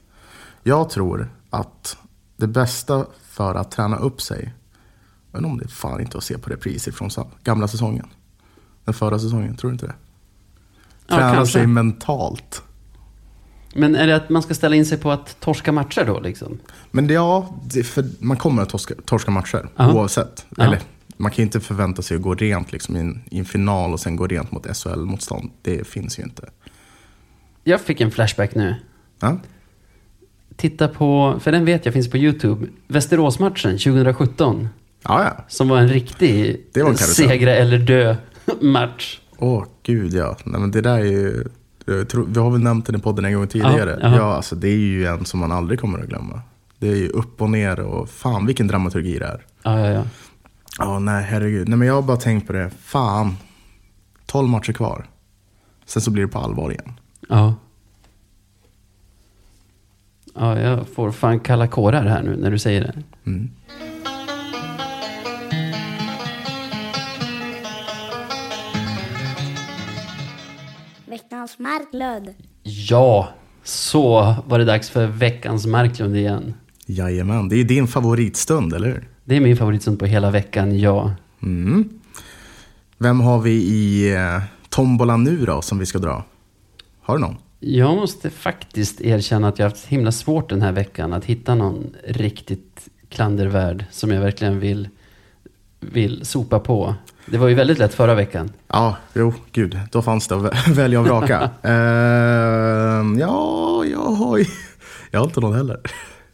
[0.64, 1.98] Jag tror att
[2.38, 4.54] det bästa för att träna upp sig,
[5.32, 7.10] men om det fan inte att se på repriser från
[7.44, 8.08] gamla säsongen.
[8.86, 9.96] Den förra säsongen, tror du inte det?
[11.08, 11.54] Ja, Träna kanske.
[11.54, 12.64] sig mentalt.
[13.76, 16.60] Men är det att man ska ställa in sig på att torska matcher då liksom?
[16.92, 19.94] Men det, ja, det, för man kommer att torska, torska matcher Ja.
[19.94, 20.46] oavsett.
[20.58, 20.64] Ja.
[20.64, 20.80] Eller,
[21.18, 23.94] man kan ju inte förvänta sig att gå rent liksom, i, en, i en final
[23.94, 25.52] och sen gå rent mot SHL-motstånd.
[25.62, 26.50] Det finns ju inte.
[27.64, 28.76] Jag fick en flashback nu.
[29.20, 29.38] Ja?
[30.56, 34.68] Titta på, för den vet jag finns på YouTube, Västeråsmatchen 2017.
[35.04, 35.46] Ja, ja.
[35.48, 38.16] Som var en riktig var en segra eller dö
[38.62, 39.20] match.
[39.38, 40.38] Åh, gud ja.
[40.44, 41.44] Nej, men det där är ju...
[41.86, 44.00] Jag tror, vi har väl nämnt den i podden en gång tidigare.
[44.02, 44.36] Ja, ja.
[44.36, 46.42] alltså det är ju en som man aldrig kommer att glömma.
[46.80, 49.46] Det är ju upp och ner och fan vilken dramaturgi det är.
[49.64, 50.04] Ja, ja, ja.
[50.80, 51.70] Ja, nej herregud.
[51.70, 52.70] Nej men jag har bara tänkt på det.
[52.70, 53.38] Fan.
[54.26, 55.06] 12 matcher kvar.
[55.86, 56.94] Sen så blir det på allvar igen.
[57.30, 57.56] Ja.
[60.36, 63.04] Ja, jag får fan kalla kårar här nu när du säger det.
[63.26, 63.52] Mm.
[71.06, 72.30] Veckans Marklund.
[72.64, 73.30] Ja,
[73.64, 76.54] så var det dags för veckans Marklund igen.
[76.86, 79.13] Jajamän, det är din favoritstund, eller hur?
[79.26, 81.12] Det är min favoritstund på hela veckan, ja.
[81.44, 81.90] Mm.
[82.98, 86.24] Vem har vi i eh, tombolan nu då, som vi ska dra?
[87.02, 87.36] Har du någon?
[87.60, 91.56] Jag måste faktiskt erkänna att jag har haft himla svårt den här veckan att hitta
[91.56, 94.90] någon riktigt klandervärd som jag verkligen vill,
[95.80, 96.96] vill sopa på.
[97.26, 98.52] Det var ju väldigt lätt förra veckan.
[98.68, 99.80] Ja, jo, gud.
[99.92, 101.40] Då fanns det att vä- välja och vraka.
[101.64, 104.46] Ehm, ja, jag har ju...
[105.12, 105.80] Jag har inte någon heller.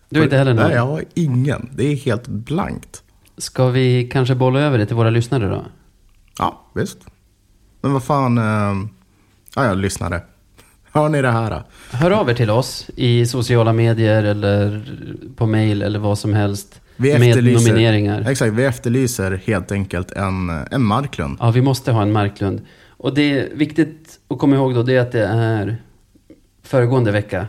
[0.10, 0.65] Du har inte heller någon?
[0.67, 1.69] Nej, jag har ingen.
[1.76, 3.04] Det är helt blankt.
[3.38, 5.65] Ska vi kanske bolla över det till våra lyssnare då?
[6.38, 6.98] Ja, visst.
[7.82, 8.38] Men vad fan...
[8.38, 8.89] ehm,
[9.56, 10.22] Ja, jag lyssnade.
[10.91, 11.63] Hör ni det här?
[11.91, 14.84] Hör av er till oss i sociala medier eller
[15.36, 16.82] på mail eller vad som helst.
[16.95, 18.30] Vi med nomineringar.
[18.30, 21.38] Exakt, vi efterlyser helt enkelt en, en Marklund.
[21.39, 22.62] Ja, vi måste ha en Marklund.
[22.88, 25.78] Och det är viktigt att komma ihåg då, det är att det är
[26.63, 27.48] föregående vecka.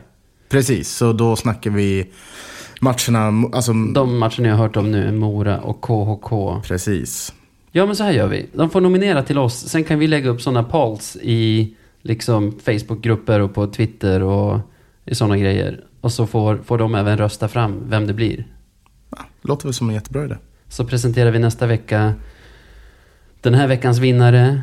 [0.49, 2.11] Precis, så då snackar vi
[2.81, 3.73] matcherna, alltså...
[3.73, 6.63] De matcher ni har hört om nu är Mora och KHK.
[6.65, 7.35] Precis.
[7.73, 8.47] Ja, men så här gör vi.
[8.53, 9.69] De får nominera till oss.
[9.69, 14.61] Sen kan vi lägga upp sådana polls i liksom Facebookgrupper och på Twitter och
[15.05, 15.81] i sådana grejer.
[16.01, 18.45] Och så får, får de även rösta fram vem det blir.
[19.11, 20.37] Ja, låter väl som en jättebra idé.
[20.69, 22.15] Så presenterar vi nästa vecka
[23.41, 24.61] den här veckans vinnare,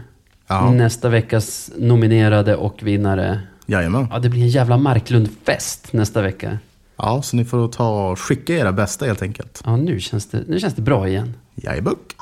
[0.47, 3.39] Ja, nästa veckas nominerade och vinnare.
[3.65, 4.07] jajamän.
[4.11, 6.57] Ja, det blir en jävla Marklund-fest nästa vecka.
[6.97, 9.61] Ja, så ni får ta och skicka era bästa helt enkelt.
[9.65, 11.33] Ja, nu känns det, nu känns det bra igen.
[11.55, 12.15] Jajbuck.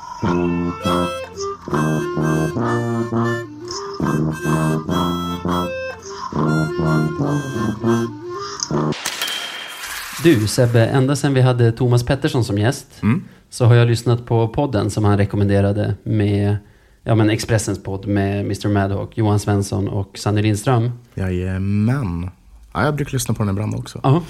[10.22, 13.24] Du Sebbe, ända sedan vi hade Thomas Pettersson som gäst Mm.
[13.50, 16.56] så har jag lyssnat på podden som han rekommenderade med
[17.04, 20.90] ja, men Expressens podd med Mr Madhawk, Johan Svensson och Sanny Lindström.
[21.14, 22.30] Jajamän.
[22.76, 24.00] Ja, jag brukar lyssna på den ibland också.
[24.02, 24.22] Ja.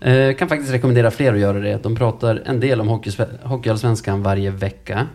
[0.00, 1.82] Eh, kan faktiskt rekommendera fler att göra det.
[1.82, 3.00] De pratar en del om
[3.42, 5.06] Hockeyallsvenskan varje vecka.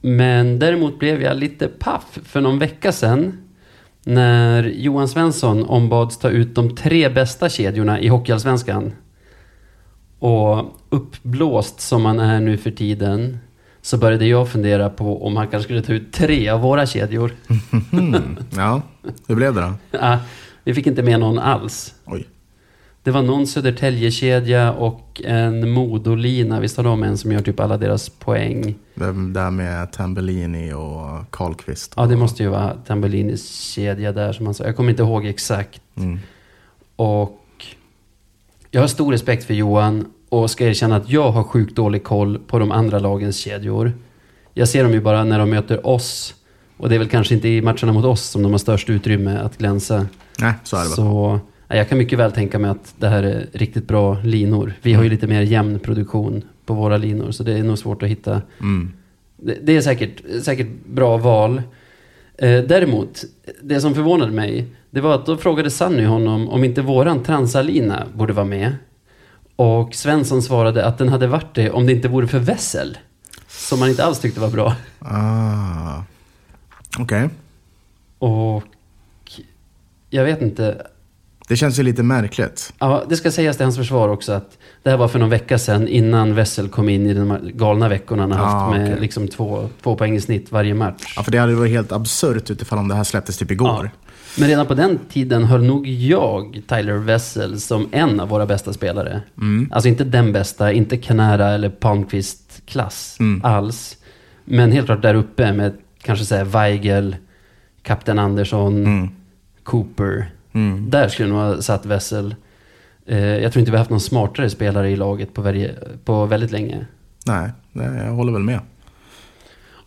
[0.00, 3.38] Men däremot blev jag lite paff för någon vecka sedan
[4.04, 8.92] när Johan Svensson ombads ta ut de tre bästa kedjorna i Hockeyallsvenskan.
[10.18, 13.38] Och uppblåst som man är nu för tiden
[13.82, 17.32] så började jag fundera på om han kanske skulle ta ut tre av våra kedjor.
[17.92, 18.36] Mm.
[18.56, 18.82] Ja,
[19.26, 20.08] hur blev det då?
[20.68, 21.94] Vi fick inte med någon alls.
[22.04, 22.26] Oj.
[23.02, 26.60] Det var någon Södertälje-kedja och en Modolina.
[26.60, 28.74] Visst har de en som gör typ alla deras poäng?
[28.94, 31.92] Det där med Tambellini och Karlqvist.
[31.96, 34.64] Ja, det måste ju vara Tambellinis kedja där som han sa.
[34.64, 35.80] Jag kommer inte ihåg exakt.
[35.96, 36.18] Mm.
[36.96, 37.66] Och
[38.70, 42.38] jag har stor respekt för Johan och ska erkänna att jag har sjukt dålig koll
[42.38, 43.92] på de andra lagens kedjor.
[44.54, 46.34] Jag ser dem ju bara när de möter oss.
[46.78, 49.38] Och det är väl kanske inte i matcherna mot oss som de har störst utrymme
[49.38, 50.06] att glänsa.
[50.38, 50.88] Nej, så är det.
[50.88, 54.72] Så ja, jag kan mycket väl tänka mig att det här är riktigt bra linor.
[54.82, 58.02] Vi har ju lite mer jämn produktion på våra linor, så det är nog svårt
[58.02, 58.42] att hitta.
[58.60, 58.92] Mm.
[59.36, 61.62] Det, det är säkert, säkert bra val.
[62.38, 63.24] Eh, däremot,
[63.62, 68.06] det som förvånade mig, det var att då frågade Sanny honom om inte våran transalina
[68.14, 68.76] borde vara med.
[69.56, 72.98] Och Svensson svarade att den hade varit det om det inte vore för Wessel.
[73.48, 74.76] Som man inte alls tyckte var bra.
[74.98, 76.02] Ah.
[76.98, 77.28] Okej.
[78.18, 78.62] Och
[80.10, 80.86] jag vet inte,
[81.48, 82.72] Det känns ju lite märkligt.
[82.78, 85.58] Ja, det ska sägas till hans försvar också att det här var för någon vecka
[85.58, 89.00] sedan innan Wessel kom in i de galna veckorna han har Ah, haft med okej.
[89.00, 91.12] liksom två, två poäng i snitt varje match.
[91.16, 93.90] Ja, för det hade varit helt absurt utifall om det här släpptes typ igår.
[93.94, 94.10] Ja.
[94.38, 98.72] Men redan på den tiden höll nog jag Tyler Wessel som en av våra bästa
[98.72, 99.22] spelare.
[99.36, 99.68] Mm.
[99.72, 103.44] Alltså inte den bästa, inte Kanara eller Palmqvist-klass Mm.
[103.44, 103.96] alls.
[104.44, 107.16] Men helt klart där uppe med kanske säga Weigel,
[107.82, 109.08] Kapten Andersson, Mm.
[109.62, 110.30] Cooper.
[110.52, 110.90] Mm.
[110.90, 112.34] Där skulle jag nog ha satt Wessel.
[113.06, 116.26] Eh, jag tror inte vi har haft någon smartare spelare i laget på, varje, på
[116.26, 116.86] väldigt länge.
[117.26, 118.60] Nej, nej, jag håller väl med.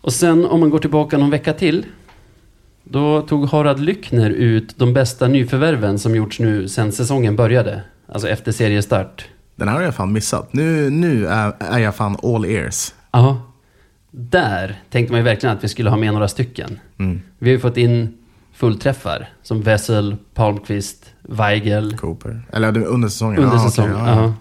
[0.02, 1.86] Och sen om man går tillbaka någon vecka till.
[2.84, 7.82] Då tog Harald Lyckner ut de bästa nyförvärven som gjorts nu sedan säsongen började.
[8.08, 9.26] Alltså efter seriestart.
[9.56, 10.54] Den här har jag fan missat.
[10.54, 12.94] Nu, nu är, är jag fan all ears.
[13.12, 13.42] Ja.
[14.12, 16.80] Där tänkte man ju verkligen att vi skulle ha med några stycken.
[17.00, 17.22] Mm.
[17.40, 18.18] Vi har ju fått in
[18.54, 19.30] fullträffar.
[19.42, 21.98] Som Wessel, Palmqvist, Weigel.
[21.98, 22.42] Cooper.
[22.54, 23.40] Eller under säsongen?
[23.44, 23.90] Under Ja, okej, säsong.
[23.90, 24.34] ja,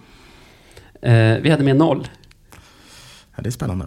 [1.02, 1.09] ja.
[1.11, 2.09] Eh, vi hade med noll.
[3.37, 3.87] Ja, det är spännande.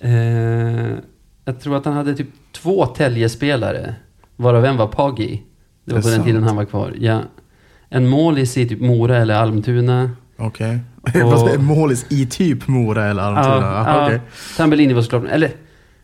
[0.00, 0.96] Eh,
[1.44, 3.94] jag tror att han hade typ två Tälje-spelare.
[4.36, 5.42] Varav en var Pagi.
[5.84, 6.26] Det var Det på den sant.
[6.26, 6.94] tiden han var kvar.
[7.00, 7.20] Ja.
[7.88, 10.10] En målis i typ Mora eller Almtuna.
[10.36, 10.78] Okej.
[11.02, 13.66] Och- säger Målis i typ Mora eller Almtuna?
[13.66, 14.20] Ja, ja, okej.
[14.56, 15.24] Tambellini var såklart...
[15.30, 15.50] Eller,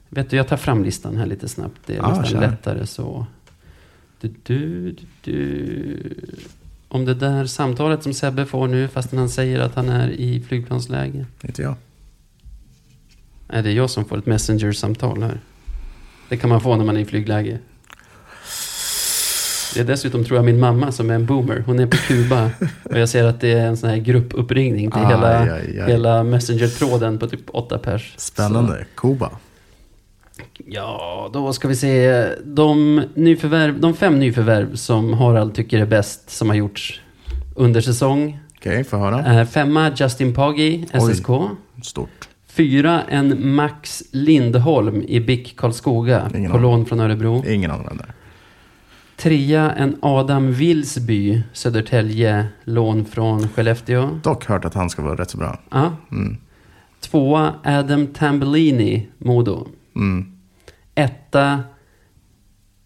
[0.09, 1.81] vet du, jag tar fram listan här lite snabbt.
[1.87, 2.41] Det är Ja, nästan kör.
[2.41, 3.27] lättare så.
[4.21, 6.15] Du, du, du, du.
[6.89, 10.41] Om det där samtalet som Sebbe får nu, fastän han säger att han är i
[10.41, 11.27] flygplansläge.
[11.43, 11.75] Inte jag.
[13.49, 15.41] Nej, det är jag som får ett messenger-samtal här.
[16.29, 17.59] Det kan man få när man är i flygläge.
[19.75, 21.63] Det är dessutom, tror jag, min mamma som är en boomer.
[21.67, 22.51] Hon är på Kuba.
[22.85, 25.51] Och jag ser att det är en sån här gruppuppringning till Aj, hela, aj,
[25.81, 25.91] aj.
[25.93, 28.15] hela Messenger-tråden på typ åtta pers.
[28.17, 28.85] Spännande.
[28.97, 29.31] Kuba.
[30.67, 32.27] Ja, då ska vi se.
[32.45, 37.01] De, nyförvärv, de fem nyförvärv som Harald tycker är bäst som har gjorts
[37.57, 38.39] under säsong.
[38.59, 39.19] Okej, får höra.
[39.21, 41.27] är femma Justin Poggi, SSK.
[41.83, 42.29] Stort.
[42.49, 46.71] Fyra en Max Lindholm i BIK Karlskoga Ingen på aning.
[46.71, 47.45] lån från Örebro.
[47.49, 48.15] Ingen av dem där.
[49.23, 54.19] Trea en Adam Wilsby, Södertälje, lån från Skellefteå.
[54.23, 55.59] Dock hört att han ska vara rätt så bra.
[55.71, 55.93] Ja.
[56.13, 56.37] Mm.
[57.01, 59.67] Tvåa Adam Tambellini, Modo.
[59.97, 60.33] Mm.
[60.95, 61.61] Etta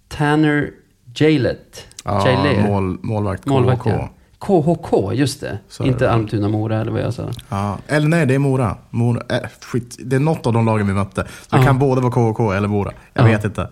[0.09, 0.71] Tanner
[1.15, 1.87] Jailet.
[2.05, 2.65] Ja, Jailet.
[2.65, 3.47] mål, målvakt.
[3.47, 3.91] Målvakt, KK.
[3.91, 4.11] ja.
[4.39, 5.59] KHK, just det.
[5.69, 6.11] Så Inte det.
[6.13, 7.31] Almtuna-Mora eller vad jag sa.
[7.49, 7.79] Ja.
[7.87, 8.77] Eller nej, det är Mora.
[8.91, 9.23] Mora.
[9.29, 9.97] Äh, skit.
[10.05, 11.27] Det är något av de lagen vi mötte.
[11.51, 12.93] Så det kan både vara KK eller Mora.
[13.13, 13.29] Jag Ja.
[13.33, 13.69] vet inte.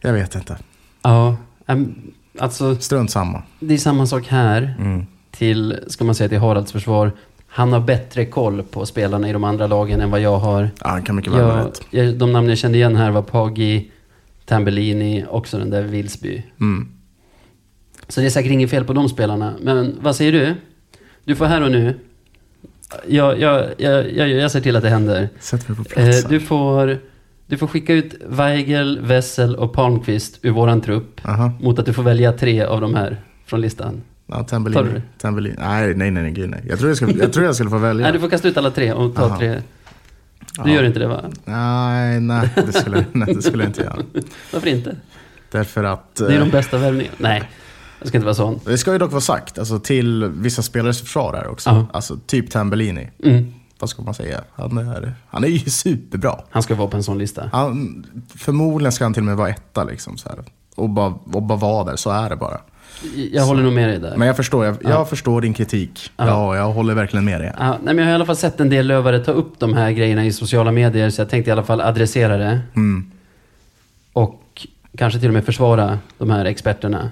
[0.00, 0.56] Jag vet inte.
[1.02, 1.36] Ja,
[2.38, 3.42] alltså Strunt samma.
[3.60, 4.74] det är samma sak här.
[4.78, 5.06] Mm.
[5.30, 7.12] Till, ska man säga till Haralds försvar.
[7.46, 10.70] Han har bättre koll på spelarna i de andra lagen än vad jag har.
[10.80, 11.82] Ja, han kan mycket väl ha rätt.
[11.90, 13.90] jag, de namn jag kände igen här var Paggi,
[14.44, 16.42] Tambellini, också den där Wilsby.
[16.60, 16.88] Mm.
[18.08, 19.54] Så det är säkert inget fel på de spelarna.
[19.60, 20.54] Men vad säger du?
[21.24, 21.94] Du får här och nu.
[23.06, 25.28] Jag, jag, jag, jag, jag ser till att det händer.
[25.40, 26.24] Sätt mig på plats.
[26.24, 26.98] Eh, du, får,
[27.50, 31.20] du får skicka ut Weigel, Wessel och Palmqvist ur våran trupp.
[31.24, 31.52] Aha.
[31.60, 34.02] Mot att du får välja tre av de här från listan.
[34.26, 34.88] Ja, Tar du Tambellini.
[34.94, 35.02] det?
[35.18, 35.56] Tambellini.
[35.58, 36.64] Nej, nej, nej, nej, gud nej.
[36.68, 38.02] Jag tror jag skulle, jag tror jag skulle få välja.
[38.02, 39.38] Nej, du får kasta ut alla tre och ta Aha.
[39.38, 39.48] tre.
[40.64, 40.74] Du Ja.
[40.74, 41.24] gör inte det va?
[41.44, 43.96] Nej, nej, det skulle, nej, det skulle jag inte göra.
[44.52, 44.96] Varför inte?
[45.50, 46.16] Därför att...
[46.16, 47.16] Det är de eh, bästa värvningarna.
[47.18, 47.42] Nej,
[47.98, 48.60] jag ska inte vara sån.
[48.64, 51.70] Det ska ju dock vara sagt, alltså till vissa spelares försvar här också.
[51.70, 51.86] Ja.
[51.92, 53.10] Alltså typ Tambellini.
[53.24, 53.52] Mm.
[53.80, 54.40] Vad ska man säga?
[54.54, 56.40] Han är, han är ju superbra.
[56.50, 57.50] Han ska vara på en sån lista.
[57.52, 58.06] Han,
[58.36, 60.38] förmodligen ska han till och med vara etta liksom så här.
[60.74, 62.60] Och bara, och bara vara där, så är det bara.
[63.32, 64.16] Jag håller nog med dig där.
[64.16, 65.04] Men jag förstår, jag, jag Ja.
[65.04, 66.10] förstår din kritik.
[66.16, 66.26] Ja.
[66.26, 67.52] Ja, jag håller verkligen med dig.
[67.58, 69.74] Ja, nej, men jag har i alla fall sett en del lövare ta upp de
[69.74, 72.60] här grejerna i sociala medier, så jag tänkte i alla fall adressera det.
[72.76, 73.10] Mm.
[74.12, 74.66] Och
[74.98, 77.10] kanske till och med försvara de här experterna.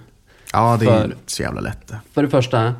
[0.52, 1.92] Ja, det är För- så jävla lätt.
[2.12, 2.74] För det första,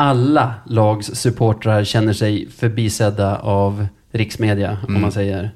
[0.00, 5.02] alla lags supportrar känner sig förbisedda av riksmedia, om Mm.
[5.02, 5.50] man säger.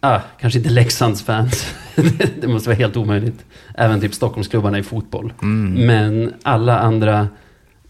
[0.00, 1.74] Ah, kanske inte Leksands fans.
[2.40, 3.44] det måste vara helt omöjligt.
[3.74, 5.32] Även typ Stockholmsklubbarna i fotboll.
[5.42, 5.86] Mm.
[5.86, 7.28] Men alla andra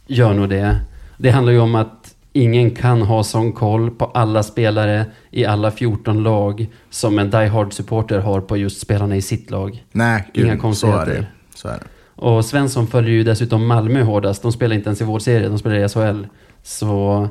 [0.06, 0.76] gör nog det.
[1.18, 5.70] Det handlar ju om att ingen kan ha sån koll på alla spelare i alla
[5.70, 9.84] 14 lag som en Die Hard supporter har på just spelarna i sitt lag.
[9.92, 11.06] Nej, Inga gud, så är konstigheter.
[11.06, 11.26] det.
[11.54, 11.84] Så är det.
[12.16, 14.42] Och Svensson följer ju dessutom Malmö hårdast.
[14.42, 16.26] De spelar inte ens i vår serie, de spelar i SHL.
[16.62, 17.28] Så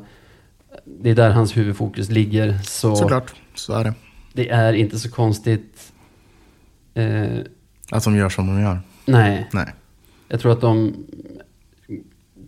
[0.85, 2.59] det är där hans huvudfokus ligger.
[2.63, 3.93] Så Såklart, så är det.
[4.33, 5.91] det är inte så konstigt.
[6.93, 7.23] Eh,
[7.91, 8.79] Att de gör som de gör.
[9.05, 9.73] nej, Nej.
[10.27, 10.93] jag tror att de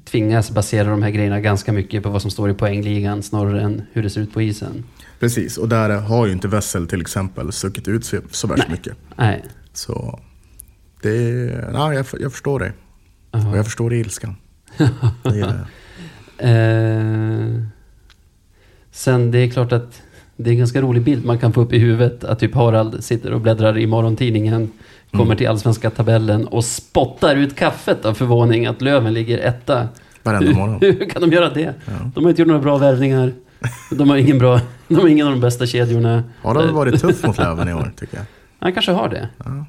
[0.06, 3.82] tvingas basera de här grejerna ganska mycket på vad som står i poängligan snarare än
[3.92, 4.84] hur det ser ut på isen.
[5.20, 8.78] Precis, och där har ju inte Wessel till exempel stuckit ut så, så värst Nej.
[8.78, 8.94] mycket.
[9.16, 9.44] Nej.
[9.74, 10.20] Så
[11.02, 11.18] det
[11.74, 12.72] ja, jag, jag förstår dig.
[13.32, 13.50] Jaha.
[13.52, 14.36] Och jag förstår ilskan.
[15.24, 15.66] Det gör jag.
[16.50, 17.62] Eh,
[18.92, 20.02] sen det är klart att
[20.36, 22.24] det är en ganska rolig bild man kan få upp i huvudet.
[22.24, 24.72] Att typ Harald sitter och bläddrar i morgontidningen.
[25.12, 25.38] Kommer Mm.
[25.38, 29.88] till allsvenska tabellen och spottar ut kaffet av förvåning att Löven ligger etta.
[30.24, 30.78] Varenda morgon.
[30.82, 31.74] Hur, hur kan de göra det?
[31.86, 31.92] Ja.
[32.16, 33.34] De har inte gjort några bra värvningar.
[33.92, 36.24] De har ingen bra, de har ingen av de bästa kedjorna.
[36.42, 38.26] Har de varit tuff mot Löven i år tycker jag.
[38.60, 39.30] Han kanske har det.
[39.46, 39.66] Ja.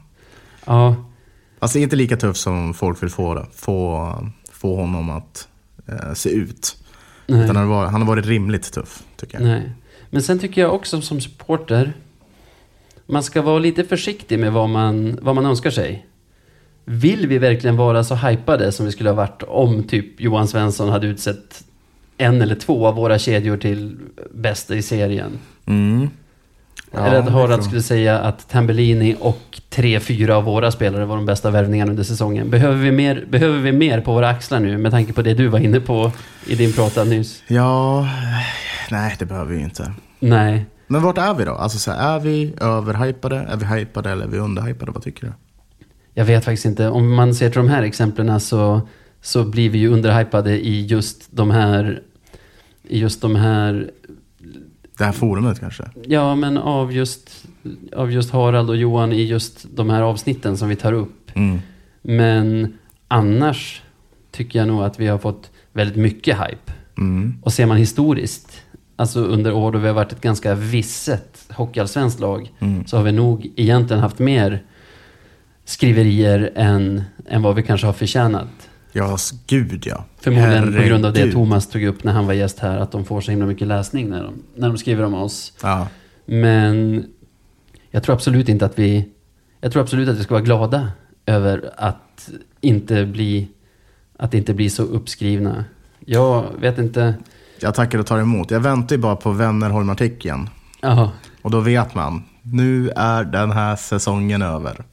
[0.66, 0.96] Ja,
[1.66, 4.12] Alltså inte lika tuff som folk vill få, få,
[4.52, 5.48] få honom att
[5.86, 6.76] eh, se ut.
[7.26, 7.44] nej.
[7.44, 9.46] Utan han, har varit, han har varit rimligt tuff tycker jag.
[9.46, 9.72] Nej.
[10.10, 11.92] Men sen tycker jag också som supporter,
[13.06, 16.06] man ska vara lite försiktig med vad man, vad man önskar sig.
[16.84, 20.88] Vill vi verkligen vara så hypade som vi skulle ha varit om typ Johan Svensson
[20.88, 21.64] hade utsett
[22.16, 23.96] en eller två av våra kedjor till
[24.34, 25.38] bästa i serien?
[25.66, 26.10] Mm.
[26.92, 31.16] Ja, eller att Harald skulle säga att Tambellini och tre, fyra av våra spelare var
[31.16, 32.50] de bästa värvningarna under säsongen.
[32.50, 35.48] Behöver vi, mer, behöver vi mer på våra axlar nu med tanke på det du
[35.48, 36.12] var inne på
[36.46, 37.42] i din prata nyss?
[37.46, 38.08] Ja,
[38.90, 39.92] nej det behöver vi inte.
[40.18, 40.66] Nej.
[40.86, 41.52] Men vart är vi då?
[41.52, 43.36] Alltså så här, är vi överhypade?
[43.36, 44.92] Är vi hypade eller är vi underhypade?
[44.92, 45.32] Vad tycker du?
[46.14, 46.88] Jag vet faktiskt inte.
[46.88, 48.88] Om man ser till de här exemplen så,
[49.22, 52.02] så blir vi ju underhypade i just de här...
[52.88, 53.90] I just de här...
[54.98, 55.84] Det här forumet kanske?
[56.06, 57.44] Ja, men av just,
[57.96, 61.30] av just Harald och Johan i just de här avsnitten som vi tar upp.
[61.34, 61.58] Mm.
[62.02, 62.78] Men
[63.08, 63.82] annars
[64.30, 66.72] tycker jag nog att vi har fått väldigt mycket hype.
[66.98, 67.34] Mm.
[67.42, 68.62] Och ser man historiskt,
[68.96, 72.86] alltså under år då vi har varit ett ganska visset hockeyallsvenskt lag, Mm.
[72.86, 74.62] så har vi nog egentligen haft mer
[75.64, 78.48] skriverier än, än vad vi kanske har förtjänat.
[78.96, 79.16] Ja,
[79.46, 80.04] gud ja.
[80.20, 81.34] Förmodligen på grund av det Herregud.
[81.34, 84.10] Thomas tog upp när han var gäst här, att de får så himla mycket läsning
[84.10, 85.52] när de, när de skriver om oss.
[85.62, 85.88] Ja,
[86.26, 87.04] Men
[87.90, 89.08] jag tror absolut inte att vi...
[89.60, 90.88] Jag tror absolut att vi ska vara glada
[91.26, 92.30] över att
[92.60, 93.48] inte bli,
[94.18, 95.64] att inte bli så uppskrivna.
[96.00, 97.14] Jag vet inte...
[97.60, 98.50] jag tackar och tar emot.
[98.50, 100.50] Jag väntar ju bara på Wennerholm-artikeln.
[100.80, 104.84] Ja, Och då vet man, nu är den här säsongen över.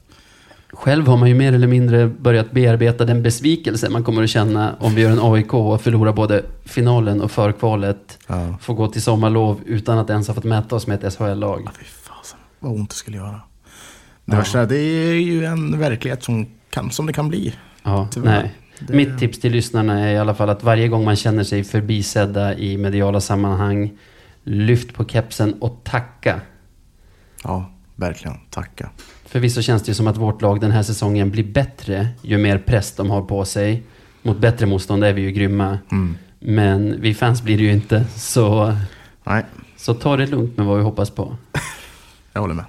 [0.74, 4.74] Själv har man ju mer eller mindre börjat bearbeta den besvikelse man kommer att känna
[4.80, 8.18] om vi gör en AIK och förlorar både finalen och förkvalet.
[8.26, 8.56] Ja.
[8.60, 11.68] Får gå till sommarlov utan att ens ha fått mäta oss med ett SHL-lag.
[11.78, 13.40] Fy fasen, vad ont det skulle göra.
[14.24, 14.36] Det Ja.
[14.36, 17.54] värsta är, det är ju en verklighet som, kan, som det kan bli.
[17.82, 18.42] Ja, Tyvärr.
[18.42, 18.54] nej.
[18.78, 21.64] Det- Mitt tips till lyssnarna är i alla fall att varje gång man känner sig
[21.64, 23.90] förbisedda i mediala sammanhang,
[24.44, 26.40] lyft på kepsen och tacka.
[27.44, 28.36] Ja, verkligen.
[28.50, 28.90] Tacka.
[29.34, 32.58] Förvisso känns det ju som att vårt lag den här säsongen blir bättre ju mer
[32.58, 33.82] press de har på sig.
[34.22, 35.78] Mot bättre motstånd är vi ju grymma.
[35.92, 36.16] Mm.
[36.38, 38.04] Men vi fans blir det ju inte.
[38.16, 38.76] Så,
[39.24, 39.44] Nej,
[39.76, 41.36] så ta det lugnt med vad vi hoppas på.
[42.32, 42.64] jag håller med.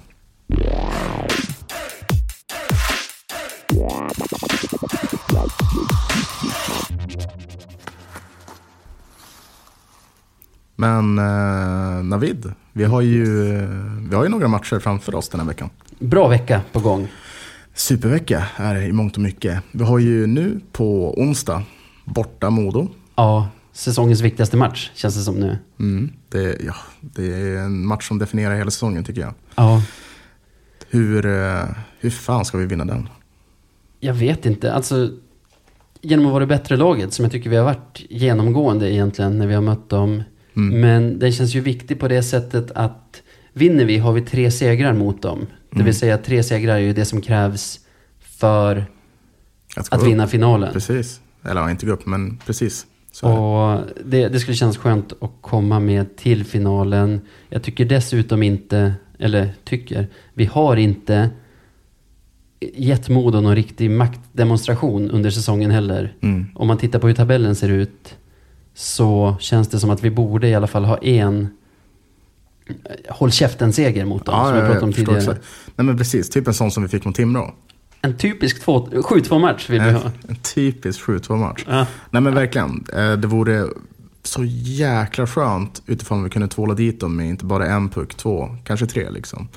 [10.76, 13.24] Men eh, Navid, vi har, ju,
[14.08, 15.70] vi har ju några matcher framför oss den här veckan.
[15.98, 17.08] Bra vecka på gång.
[17.74, 19.62] Supervecka är det i mångt och mycket.
[19.72, 21.62] Vi har ju nu på onsdag
[22.04, 22.88] borta Modo.
[23.16, 25.58] Ja, säsongens viktigaste match känns det som nu.
[25.80, 29.34] Mm, det, ja, det är en match som definierar hela säsongen tycker jag.
[29.54, 29.82] Ja,
[30.90, 31.64] Hur, eh,
[32.00, 33.08] hur fan ska vi vinna den?
[34.00, 34.72] Jag vet inte.
[34.72, 35.10] Alltså,
[36.00, 39.46] genom att vara det bättre laget, som jag tycker vi har varit genomgående egentligen när
[39.46, 40.22] vi har mött dem.
[40.56, 40.80] Mm.
[40.80, 44.92] Men den känns ju viktig på det sättet att vinner vi har vi tre segrar
[44.92, 45.46] mot dem.
[45.70, 47.80] Det vill säga tre segrar är ju det som krävs
[48.20, 48.86] för
[49.76, 50.72] Att, att vinna finalen.
[50.72, 51.20] Precis.
[51.44, 52.86] Eller ja, inte gå upp, men precis.
[53.12, 53.28] Så.
[53.28, 57.20] Och det, det skulle kännas skönt att komma med till finalen.
[57.48, 61.30] Jag tycker dessutom inte, eller tycker, vi har inte
[62.60, 66.14] gett Modo någon riktig maktdemonstration under säsongen heller.
[66.20, 66.46] Mm.
[66.54, 68.16] Om man tittar på hur tabellen ser ut
[68.76, 71.48] så känns det som att vi borde i alla fall ha en
[73.08, 75.18] håll käften-seger mot dem, som jag pratade om tidigare.
[75.18, 75.40] exakt.
[75.76, 77.54] Nej men precis, typ en sån som vi fick mot Timrå.
[78.02, 80.10] En typisk två- 7-2-match vill vi ha.
[80.28, 81.64] En typisk 7-2-match.
[81.68, 81.86] Ja.
[82.10, 83.66] Nej men verkligen, eh, det vore
[84.22, 88.56] så jäkla skönt utifrån vi kunde tvåla dit dem med inte bara en puck, två,
[88.64, 89.48] kanske tre liksom.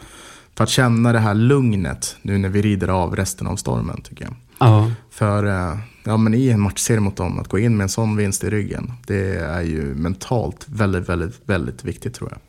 [0.56, 4.26] För att känna det här lugnet nu när vi rider av resten av stormen tycker
[4.26, 4.34] jag.
[4.60, 4.92] Ja.
[5.10, 5.78] För eh,
[6.10, 8.50] ja, men i en matchserie mot dem, att gå in med en sån vinst i
[8.50, 12.40] ryggen, det är ju mentalt väldigt, väldigt, väldigt viktigt tror jag.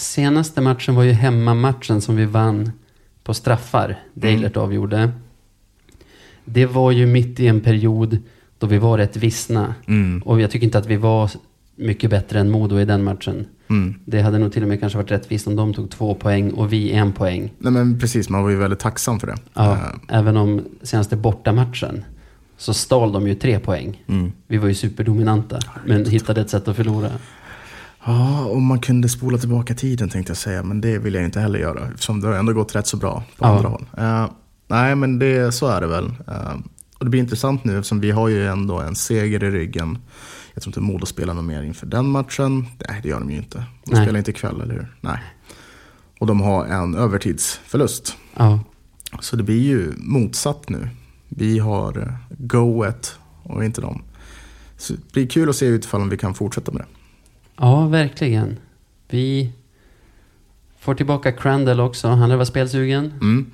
[0.00, 2.72] Senaste matchen var ju hemmamatchen som vi vann
[3.24, 3.98] på straffar.
[4.14, 5.12] Deilert avgjorde.
[6.44, 8.18] Det var ju mitt i en period
[8.58, 9.74] då vi var rätt vissna.
[9.86, 10.22] Mm.
[10.22, 11.30] Och jag tycker inte att vi var
[11.76, 13.46] mycket bättre än Modo i den matchen.
[13.70, 13.94] Mm.
[14.04, 16.72] Det hade nog till och med kanske varit rättvist om de tog två poäng och
[16.72, 17.52] vi en poäng.
[17.58, 19.36] Nej men precis, man var ju väldigt tacksam för det.
[19.54, 22.04] Ja, Eh, även om senaste bortamatchen
[22.62, 24.02] så stal de ju tre poäng.
[24.08, 24.32] Mm.
[24.46, 27.10] Vi var ju superdominanta, men hittade ett sätt att förlora.
[28.04, 31.40] Ja, om man kunde spola tillbaka tiden tänkte jag säga, men det vill jag inte
[31.40, 31.88] heller göra.
[31.88, 33.48] Eftersom det har ändå gått rätt så bra på Ja.
[33.56, 33.84] andra håll.
[33.98, 34.26] Eh,
[34.68, 36.04] nej, men det, så är det väl.
[36.06, 36.54] Eh,
[36.98, 39.98] och det blir intressant nu eftersom vi har ju ändå en seger i ryggen.
[40.54, 42.66] Jag tror inte Modo spelar något mer inför den matchen.
[42.88, 43.58] Nej, det gör de ju inte.
[43.84, 44.04] De Nej.
[44.04, 44.96] spelar inte ikväll, eller hur?
[45.00, 45.18] Nej.
[46.20, 48.16] Och de har en övertidsförlust.
[48.36, 48.60] Ja,
[49.20, 50.88] Så det blir ju motsatt nu.
[51.36, 54.02] Vi har eh, goet och inte de.
[54.76, 56.86] Så det blir kul att se utifall om vi kan fortsätta med det.
[57.56, 58.58] ja verkligen.
[59.08, 59.52] Vi
[60.80, 62.08] får tillbaka Crandall också.
[62.08, 63.06] Han lär vara spelsugen.
[63.06, 63.50] Mm.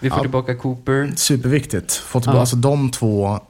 [0.00, 0.22] Vi får Ja.
[0.22, 1.12] tillbaka Cooper.
[1.16, 1.92] Superviktigt.
[1.92, 2.40] Få tillbaka, Ja.
[2.40, 3.40] alltså de två,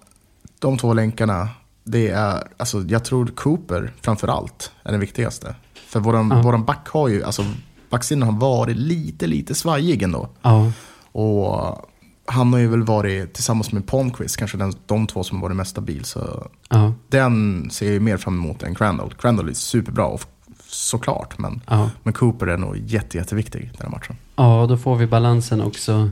[0.58, 1.48] de två länkarna.
[1.84, 5.54] Det är, alltså jag tror Cooper framför allt är den viktigaste.
[5.74, 6.42] För våran, Ja.
[6.42, 7.44] våran back har ju, alltså
[7.90, 10.28] backsidan har varit lite, lite svajig ändå.
[10.42, 10.72] Ja,
[11.12, 11.89] Och
[12.26, 15.56] han har ju väl varit tillsammans med Palmqvist, kanske den, de två som har varit
[15.56, 16.04] mest stabil.
[16.04, 19.14] Så ja, den ser jag ju mer fram emot än Crandall.
[19.18, 20.20] Crandall är superbra, och
[20.68, 21.38] såklart.
[21.38, 21.90] Men, ja.
[22.02, 24.16] men Cooper är nog jätte, jätteviktig den här matchen.
[24.36, 26.10] Ja, då får vi balansen också.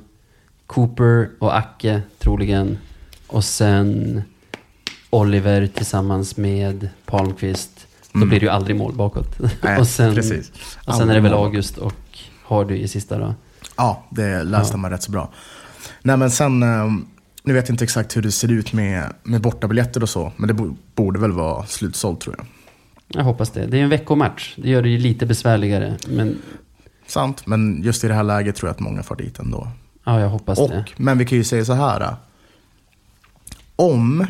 [0.66, 2.78] Cooper och Acke troligen.
[3.26, 4.22] Och sen
[5.10, 7.86] Oliver tillsammans med Palmqvist.
[8.12, 8.28] Då Mm.
[8.28, 9.38] blir det ju aldrig mål bakåt.
[9.62, 10.52] Nej, och sen, precis.
[10.86, 11.32] och sen är det väl.
[11.32, 11.94] August och
[12.46, 13.34] Hardy i sista då.
[13.76, 14.76] Ja, det läste Ja.
[14.76, 15.30] man rätt så bra.
[16.02, 16.92] Nej men sen, eh,
[17.42, 20.32] nu vet jag inte exakt hur det ser ut med, med bortabiljetter och så.
[20.36, 22.46] Men det bo- borde väl vara slutsålt tror jag.
[23.08, 23.66] Jag hoppas det.
[23.66, 24.54] Det är en veckomatch.
[24.56, 25.96] Det gör det ju lite besvärligare.
[26.08, 26.38] Men
[27.06, 29.68] Sant, men just i det här läget tror jag att många far dit ändå.
[30.04, 30.64] Ja, jag hoppas det.
[30.64, 32.16] Och, men vi kan ju säga så här.
[33.76, 34.26] Om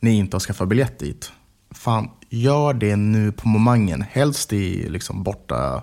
[0.00, 1.32] ni inte har skaffat biljett dit,
[1.70, 4.04] fan, gör det nu på momangen.
[4.10, 5.82] Helst i liksom borta,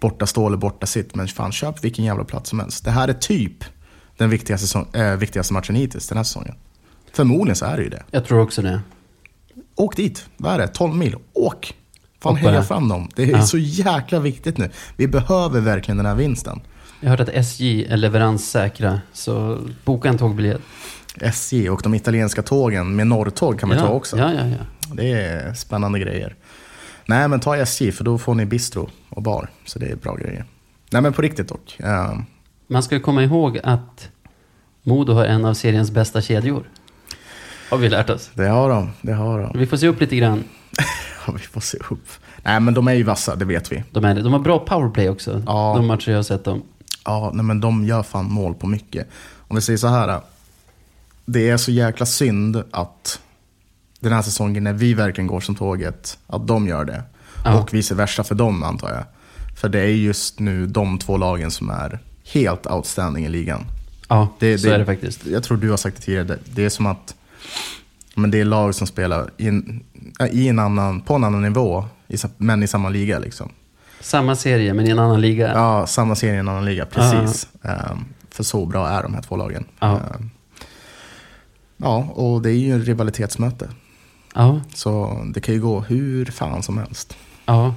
[0.00, 1.14] borta stå eller borta sitt.
[1.14, 2.84] Men fan, köp vilken jävla plats som helst.
[2.84, 3.64] Det här är typ
[4.16, 6.54] den viktigaste, säsong, äh, viktigaste matchen hittills den här säsongen.
[7.12, 8.02] Förmodligen så är det ju det.
[8.10, 8.80] Jag tror också det.
[9.76, 10.26] Åk dit.
[10.36, 10.68] Vad är det?
[10.68, 11.16] 12 mil.
[11.32, 11.74] Åk!
[12.22, 13.08] Fan, heja fram dem.
[13.16, 13.42] Det är Ja.
[13.42, 14.70] så jäkla viktigt nu.
[14.96, 16.60] Vi behöver verkligen den här vinsten.
[17.00, 20.60] Jag har hört att SJ är leveranssäkra, så boka en tågbiljett.
[21.20, 23.84] SJ och de italienska tågen med norrtåg kan man ja.
[23.86, 24.18] ta också.
[24.18, 24.94] Ja, ja, ja.
[24.94, 26.34] Det är spännande grejer.
[27.06, 29.50] Nej, men ta SJ för då får ni bistro och bar.
[29.64, 30.44] Så det är bra grejer.
[30.90, 31.76] Nej, men på riktigt dock.
[32.66, 34.08] Man ska komma ihåg att
[34.82, 36.70] Modo har en av seriens bästa kedjor.
[37.70, 38.30] Har vi lärt oss.
[38.34, 38.90] det har de.
[39.02, 39.58] Det har de.
[39.58, 40.44] Vi får se upp lite grann.
[41.34, 42.08] Vi får se upp.
[42.42, 43.84] Nej, men de är ju vassa, det vet vi.
[43.90, 44.22] De, är, det.
[44.22, 45.42] de har bra powerplay också.
[45.46, 45.74] Ja.
[45.76, 46.62] De matcher jag har sett dem.
[47.04, 49.08] Ja, nej, men de gör fan mål på mycket.
[49.48, 50.20] Om vi säger så här.
[51.24, 53.20] Det är så jäkla synd att
[54.00, 57.02] den här säsongen när vi verkligen går som tåget, att de gör det.
[57.44, 57.60] Ja.
[57.60, 59.04] Och vice versa för dem antar jag.
[59.56, 61.98] För det är just nu de två lagen som är
[62.32, 63.64] helt outstanding i ligan.
[64.08, 65.26] Ja, Det- så det- är det faktiskt.
[65.26, 67.14] Jag tror du har sagt det tidigare, det- är som att
[68.14, 69.84] men det är lag som spelar i en,
[70.30, 71.84] i en annan, på en annan nivå,
[72.36, 73.18] men i samma liga.
[73.18, 73.52] Liksom.
[74.00, 75.52] Samma serie, men i en annan liga.
[75.54, 77.48] Ja, samma serie i en annan liga, precis.
[77.62, 79.64] Ehm, för så bra är de här två lagen.
[79.78, 79.96] Ja.
[79.96, 80.30] Ehm,
[81.76, 83.68] ja, och det är ju en rivalitetsmöte.
[84.34, 87.16] Ja, Så det kan ju gå hur fan som helst.
[87.46, 87.74] ja.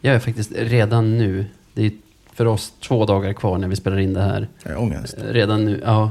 [0.00, 1.92] Jag är faktiskt redan nu, det är
[2.34, 4.48] för oss två dagar kvar när vi spelar in det här.
[4.62, 5.14] Jag har ångest.
[5.18, 6.10] Redan nu, ja.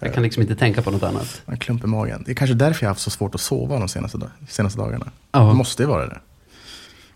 [0.00, 1.42] Jag kan liksom inte tänka på något annat.
[1.46, 2.22] En klump i magen.
[2.26, 4.18] Det är kanske därför jag har haft så svårt att sova de senaste,
[4.48, 5.10] senaste dagarna.
[5.32, 5.40] Ja.
[5.40, 6.20] Det måste ju vara det.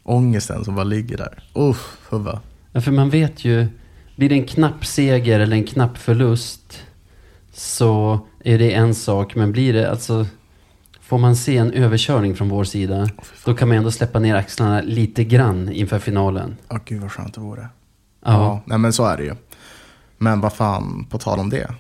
[0.03, 1.43] Ångesten som bara ligger där.
[1.55, 2.39] Uff, huvud.
[2.73, 3.67] Ja, för man vet ju,
[4.17, 6.83] blir det en knapp seger eller en knapp förlust
[7.53, 9.35] så är det en sak.
[9.35, 10.27] Men blir det alltså,
[11.01, 13.09] får man se en överkörning från vår sida,
[13.45, 16.57] då kan man ändå släppa ner axlarna lite grann inför finalen.
[16.69, 17.69] Åh gud vad skönt det vore.
[18.33, 18.61] Ja.
[18.65, 19.35] nej men så är det ju.
[20.19, 21.75] Men vad fan, på tal om det.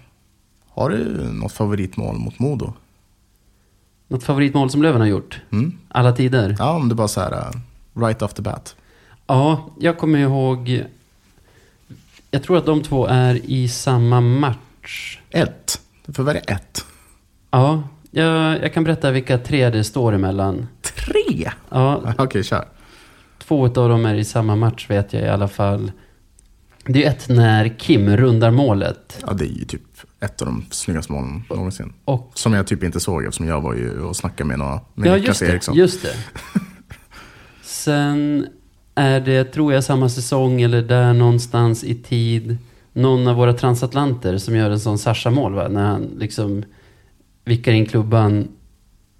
[0.68, 2.72] Har du något favoritmål mot Modo?
[4.08, 5.40] Något favoritmål som Löven har gjort?
[5.52, 5.78] Mm?
[5.88, 6.56] Alla tider?
[6.58, 7.50] Ja, om du bara så här, uh,
[8.06, 8.76] right off the bat.
[9.26, 10.84] Ja, jag kommer ihåg,
[12.30, 15.18] jag tror att de två är i samma match.
[15.30, 15.80] Ett.
[16.06, 16.86] Du får välja ett.
[17.50, 20.66] Ja, jag, jag kan berätta vilka tre det står emellan.
[20.82, 21.50] Tre?
[21.68, 22.64] Ja, Okej, kör.
[23.38, 25.92] Två av dem är i samma match vet jag i alla fall.
[26.86, 29.24] Det är ett när Kim rundar målet.
[29.26, 29.82] Ja, det är ju typ
[30.20, 31.92] ett av de snyggaste målen någonsin.
[32.04, 35.08] Och, Som jag typ inte såg eftersom jag var ju och snackade med några, med
[35.10, 35.74] ja, Niklas Eriksson.
[35.76, 36.14] just det.
[37.62, 38.46] Sen
[38.94, 42.58] är det, tror jag, samma säsong eller där någonstans i tid.
[42.92, 45.72] Någon av våra transatlanter som gör en sån Sasha-mål?
[45.72, 46.64] När han liksom
[47.44, 48.48] vickar in klubban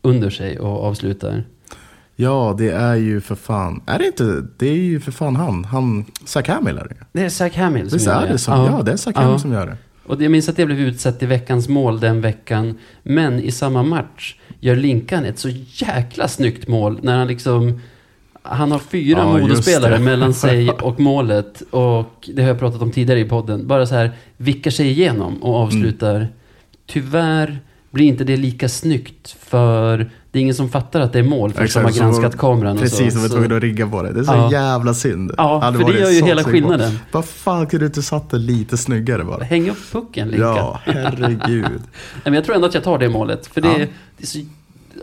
[0.02, 1.44] under sig och avslutar.
[2.16, 5.64] Ja, det är ju för fan, är det inte, det är ju för fan han,
[5.64, 8.54] han, Zach Hamill är det Det är Zach Hamill som Visst gör är det som,
[8.54, 8.82] ja.
[8.82, 9.76] det är Zach Hamill som gör det.
[10.06, 12.78] Och jag minns att det blev utsett till veckans mål den veckan.
[13.02, 17.80] Men i samma match gör Linkan ett så jäkla snyggt mål när han liksom...
[18.42, 21.62] Han har fyra Ja, Modospelare mellan sig och målet.
[21.70, 23.66] Och det har jag pratat om tidigare i podden.
[23.66, 26.28] Bara så här, vickar sig igenom och avslutar.
[26.86, 27.58] Tyvärr
[27.90, 31.52] blir inte det lika snyggt för det är ingen som fattar att det är mål
[31.52, 34.12] för som har granskat kameran Precis, de var tvungna att rigga på det.
[34.12, 34.52] Det är så Ja.
[34.52, 35.32] jävla synd.
[35.36, 36.98] Ja, Hade för det gör ju hela skillnaden.
[37.12, 39.44] Vad fan kunde du inte satt det lite snyggare bara?
[39.44, 40.56] Häng upp pucken Linkan.
[40.56, 41.62] Ja, herregud.
[41.70, 41.80] Nej,
[42.24, 43.46] men jag tror ändå att jag tar det målet.
[43.46, 43.74] För det, Ja.
[43.74, 43.78] är,
[44.16, 44.38] det, är, så,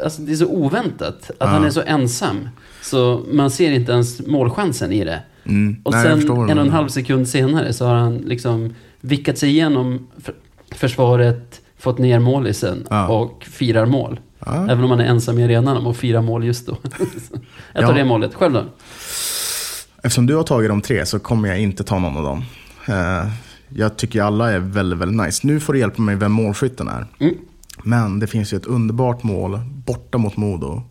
[0.03, 1.45] alltså, det är så oväntat att Ja.
[1.45, 2.49] han är så ensam.
[2.81, 5.19] Så man ser inte ens målchansen i det.
[5.45, 5.75] Mm.
[5.83, 9.49] Och Nej, sen en och en halv sekund senare så har han liksom vickat sig
[9.49, 10.33] igenom för,
[10.71, 13.07] försvaret, fått ner målisen Ja.
[13.07, 14.19] och firar mål.
[14.45, 14.53] Ja.
[14.69, 16.77] Även om han är ensam i arenan om att fira mål just då.
[17.73, 17.97] jag tar Ja.
[17.97, 18.33] det målet.
[18.33, 18.63] Själv då?
[20.03, 22.43] Eftersom du har tagit de tre så kommer jag inte ta någon av dem.
[22.87, 23.27] Eh,
[23.69, 25.47] jag tycker alla är väldigt, väldigt nice.
[25.47, 27.05] Nu får du hjälpa mig vem målskytten är.
[27.19, 27.33] Mm.
[27.83, 30.83] Men det finns ju ett underbart mål borta mot Modo.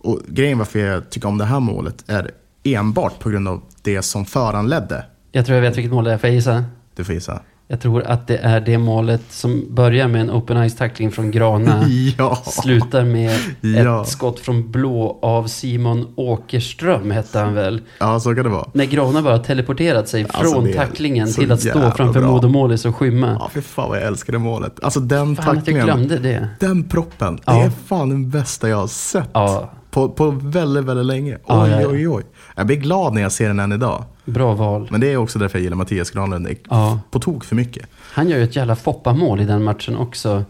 [0.00, 2.30] Och grejen varför jag tycker om det här målet är
[2.64, 5.04] enbart på grund av det som föranledde.
[5.32, 6.18] Jag tror jag vet vilket mål det är.
[6.18, 6.64] Får jag gissa?
[6.96, 7.40] Du får gissa.
[7.70, 11.84] Jag tror att det är det målet som börjar med en open ice-tackling från Grana.
[12.18, 12.34] Ja.
[12.36, 14.02] Slutar med Ja.
[14.02, 17.80] ett skott från blå av Simon Åkerström, hette han väl.
[18.00, 18.68] ja, så kan det vara.
[18.72, 22.20] När Grana bara teleporterat sig Alltså, från tacklingen till att stå framför.
[22.22, 23.36] Modomålis och skymma.
[23.40, 24.84] Ja, för fan vad jag älskar det målet.
[24.84, 25.84] Alltså den Fan att jag tacklingen.
[25.84, 26.48] glömde det.
[26.60, 27.38] Den proppen.
[27.44, 27.52] Ja.
[27.52, 29.28] Det är fan den bästa jag har sett.
[29.32, 29.70] Ja.
[29.90, 31.38] På, på väldigt, väldigt länge.
[31.44, 31.86] Oj, ja.
[31.88, 32.22] oj, oj.
[32.56, 34.04] Jag blir glad när jag ser den än idag.
[34.28, 34.88] Bra val.
[34.90, 36.48] Men det är också därför jag gillar Mattias Granlund.
[36.70, 37.00] Ja.
[37.10, 37.86] På tok för mycket.
[38.00, 40.44] Han gör ju ett jävla Foppa-mål i den matchen också.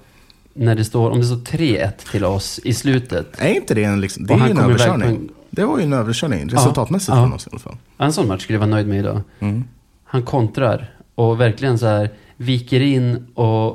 [0.54, 3.26] När det står, om det står 3-1 till oss i slutet.
[3.38, 5.08] Är inte det en, liksom, det är en överkörning?
[5.08, 7.22] en- Det var ju en överkörning resultatmässigt Ja.
[7.22, 7.76] från oss i alla fall.
[7.98, 9.20] En sån match skulle jag vara nöjd med idag.
[9.40, 9.64] Mm.
[10.04, 13.68] Han kontrar och verkligen så här viker in och,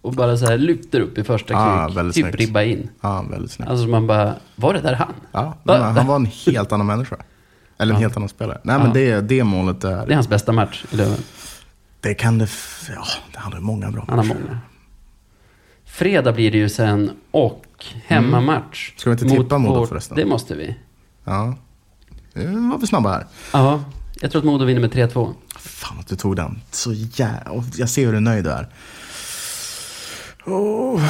[0.00, 1.96] och bara så här lyfter upp i första Ah, kryck.
[1.96, 2.40] väldigt typ snyggt.
[2.40, 2.88] ribba in.
[3.00, 3.70] Ja, väldigt snyggt.
[3.70, 5.12] Alltså man bara, var det där han?
[5.32, 7.16] Ja, men han var en helt annan människa.
[7.78, 8.04] Eller en Ja.
[8.06, 8.60] helt annan spelare.
[8.62, 8.92] Nej, men Ja.
[8.92, 11.18] det, det målet Det är hans bästa match i Löven.
[12.00, 12.48] det kan det...
[12.94, 14.38] Ja, det hade många bra Han har matcher.
[14.40, 14.58] många.
[15.84, 17.64] Fredag blir det ju sen och
[18.06, 18.92] hemmamatch.
[18.96, 20.16] Ska vi inte tippa Modo förresten?
[20.16, 20.76] Det måste vi.
[21.24, 21.54] Ja.
[22.32, 23.26] Nu var vi snabba här.
[23.52, 23.84] Ja,
[24.20, 25.34] jag tror att Modo vinner med 3-2.
[25.58, 26.60] Fan att du tog den.
[26.70, 27.64] Så jävla...
[27.76, 28.68] Jag ser hur du är nöjd du är.
[30.46, 31.02] Oh,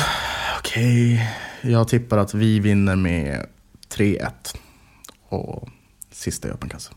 [0.59, 1.31] Okej.
[1.63, 3.47] Jag tippar att vi vinner med
[3.95, 4.31] 3-1.
[5.29, 5.69] Och
[6.17, 6.93] sista i öppen kassa.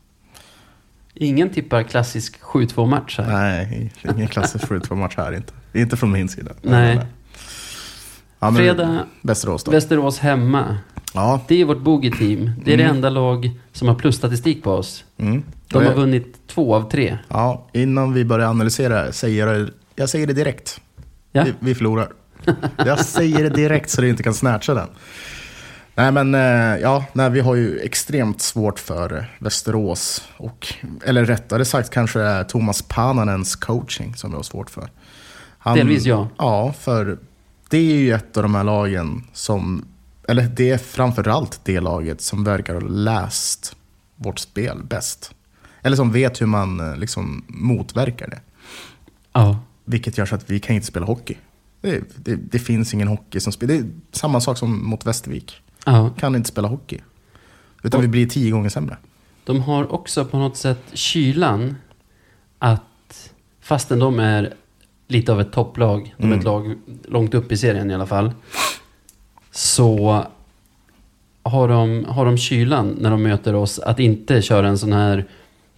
[1.13, 3.27] Ingen tippar klassisk 7-2 match här.
[3.27, 5.53] Nej, ingen klassisk 7 match här inte.
[5.73, 6.51] Inte från min sida.
[6.61, 6.99] Nej.
[8.39, 9.71] Ja, men Fredag, Västerås då.
[9.71, 10.77] Västerås hemma.
[11.13, 11.41] Ja.
[11.47, 12.51] Det är vårt bogey-team.
[12.65, 15.05] Det är det enda lag som har plusstatistik på oss.
[15.17, 15.43] Mm.
[15.67, 17.17] De har vunnit två av tre.
[17.27, 20.81] Ja, innan vi börjar analysera säger jag, jag säger det direkt.
[21.31, 21.43] Ja.
[21.43, 22.11] Vi, vi förlorar.
[22.77, 24.87] jag säger det direkt så du inte kan snatcha den.
[25.99, 30.29] Nej men, eh, ja, nej, vi har ju extremt svårt för Västerås.
[30.37, 30.73] Och,
[31.05, 34.89] eller rättare sagt kanske Thomas Pananens coaching som vi har svårt för.
[35.57, 36.27] Han, Delvis ja.
[36.37, 37.17] Ja, för
[37.69, 39.85] det är ju ett av de här lagen som,
[40.27, 43.75] eller det är framförallt det laget som verkar ha läst
[44.15, 45.31] vårt spel bäst.
[45.81, 48.39] Eller som vet hur man eh, liksom motverkar det.
[49.33, 49.59] Ja.
[49.85, 51.37] Vilket gör så att vi kan inte spela hockey.
[51.81, 53.73] Det, det, det finns ingen hockey som spelar.
[53.73, 55.61] Det är samma sak som mot Västervik.
[55.91, 56.09] Ja.
[56.19, 56.97] Kan inte spela hockey.
[57.83, 58.97] Utan Och- vi blir tio gånger sämre.
[59.43, 61.75] De har också på något sätt kylan
[62.59, 63.31] att
[63.61, 64.53] fastän de är
[65.07, 66.39] lite av ett topplag, de är Mm.
[66.39, 66.75] ett lag
[67.07, 68.31] långt upp i serien i alla fall,
[69.51, 70.23] så
[71.43, 75.25] har de, har de kylan när de möter oss att inte köra en sån här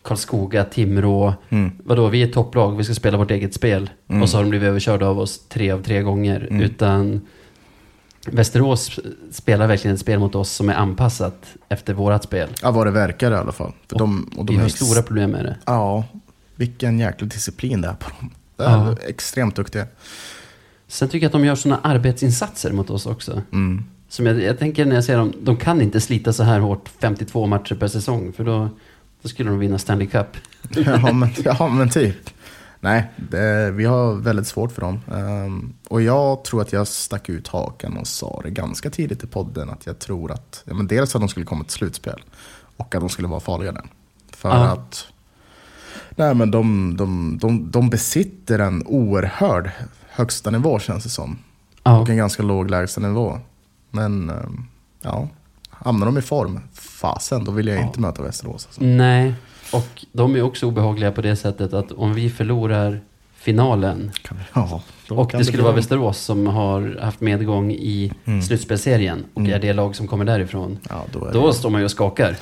[0.02, 1.72] Karlskoga, Timrå, Mm.
[1.84, 3.90] vadå, vi är topplag, vi ska spela vårt eget spel.
[4.08, 4.22] Mm.
[4.22, 6.48] Och så har de blivit överkörda av oss tre av tre gånger.
[6.50, 6.62] Mm.
[6.62, 7.22] Utan
[8.28, 9.00] Västerås
[9.32, 12.50] spelar verkligen ett spel mot oss som är anpassat efter vårat spel.
[12.62, 13.72] Ja, vad det verkar i alla fall.
[13.88, 15.58] För de, och de Vi har stora problem med det.
[15.66, 16.04] Ja,
[16.56, 18.30] vilken jäkla disciplin det är på dem.
[18.58, 18.96] Det är Ja.
[19.08, 19.86] extremt duktiga.
[20.88, 23.42] Sen tycker jag att de gör sådana arbetsinsatser mot oss också.
[23.52, 23.84] Mm.
[24.10, 26.90] Som jag, jag tänker när jag ser dem, de kan inte slita så här hårt
[27.02, 28.34] 52 matcher per säsong.
[28.34, 28.70] För då,
[29.22, 30.28] då skulle de vinna Stanley Cup.
[30.86, 32.30] Ja, men, ja, men typ.
[32.84, 35.00] Nej, det, vi har väldigt svårt för dem.
[35.16, 39.28] Ehm, och jag tror att jag stack ut hakan och sa det ganska tidigt i
[39.28, 42.22] podden att jag tror att ja, men dels att de skulle komma till slutspel
[42.78, 43.84] och att de skulle vara farliga där.
[44.32, 44.56] För Ja.
[44.56, 45.08] att
[46.16, 49.72] nej, men de, de, de, de besitter en oerhörd
[50.10, 51.38] högsta nivå känns det som.
[51.84, 53.40] Ja, Och en ganska låg lägsta nivå.
[53.92, 54.66] Men ehm,
[55.02, 55.28] ja,
[55.70, 57.82] hamnar de i form, fasen, då vill jag Ja.
[57.84, 58.66] inte möta Västerås.
[58.66, 58.84] Alltså.
[58.84, 59.36] nej.
[59.72, 63.00] Och de är också obehagliga på det sättet att om vi förlorar
[63.36, 64.12] finalen
[64.54, 68.42] Ja, och det skulle vara Västerås som har haft medgång i Mm.
[68.42, 69.54] slutspelsserien och Mm.
[69.54, 70.78] är det lag som kommer därifrån.
[70.90, 72.36] Ja, då Då det, står man ju och skakar.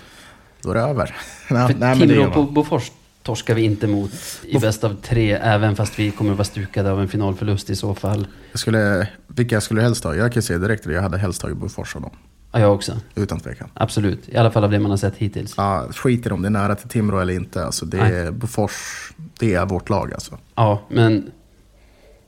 [0.61, 1.15] då är det över.
[1.47, 2.43] För nej, Timrå på.
[2.43, 2.91] Bofors
[3.23, 4.11] torskar vi inte mot
[4.43, 7.69] i Bof- bäst av tre, även fast vi kommer att vara stukade av en finalförlust
[7.69, 8.27] i så fall.
[8.51, 10.15] Jag skulle, vilka jag skulle helst ha?
[10.15, 12.11] Jag kan säga direkt att jag hade helst tagit Bofors av dem.
[12.51, 12.97] Ja, jag också.
[13.15, 13.69] Utan tvekan.
[13.73, 14.29] Absolut.
[14.29, 15.53] I alla fall av det man har sett hittills.
[15.57, 17.65] Ja, skit i om det är nära till Timrå eller inte.
[17.65, 20.37] Alltså, det är, Bofors, det är vårt lag alltså.
[20.55, 21.31] Ja, men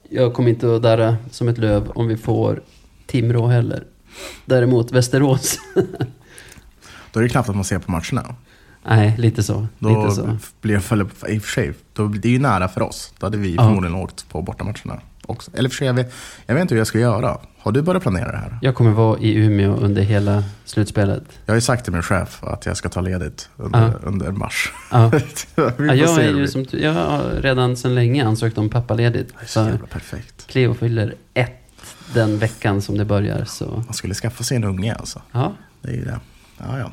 [0.10, 2.62] jag kommer inte att darra som ett löv om vi får
[3.08, 3.84] Timrå heller.
[4.46, 5.60] Däremot Västerås.
[7.12, 8.36] Då är det knappt att man ser på matcherna.
[8.86, 9.68] Nej, lite så.
[9.80, 10.38] Då lite så.
[10.62, 11.00] blir jag
[11.30, 13.14] i och för sig, då, det är ju nära för oss.
[13.20, 13.64] Då hade vi Ja.
[13.64, 15.02] förmodligen åkt på bortamatcherna
[15.32, 15.52] också.
[15.54, 16.14] Eller för sig, jag vet,
[16.46, 17.38] jag vet inte hur jag ska göra.
[17.60, 18.60] Har du börjat planera det här?
[18.62, 21.24] Jag kommer vara i Umeå under hela slutspelet.
[21.46, 23.94] Jag har ju sagt till min chef att jag ska ta ledigt under, Ja.
[24.04, 24.74] under mars.
[24.92, 25.12] Ja,
[25.56, 29.38] får jag, är ju det som, jag har redan sedan länge ansökt om pappaledigt.
[29.38, 29.48] blir.
[29.48, 30.48] Så För jävla perfekt.
[30.48, 31.58] Cleo fyller ett
[32.14, 33.46] den veckan som det börjar.
[33.46, 35.22] Så Man skulle skaffa sig en unge alltså.
[35.32, 36.20] ja, Det är ju det.
[36.58, 36.92] Ja, ja.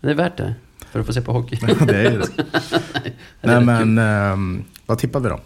[0.00, 0.54] det är värt det.
[0.90, 1.56] För att få se på hockey.
[1.86, 2.18] det är det.
[2.36, 2.42] Det
[3.40, 5.40] är Nej men, ehm, vad tippar vi då?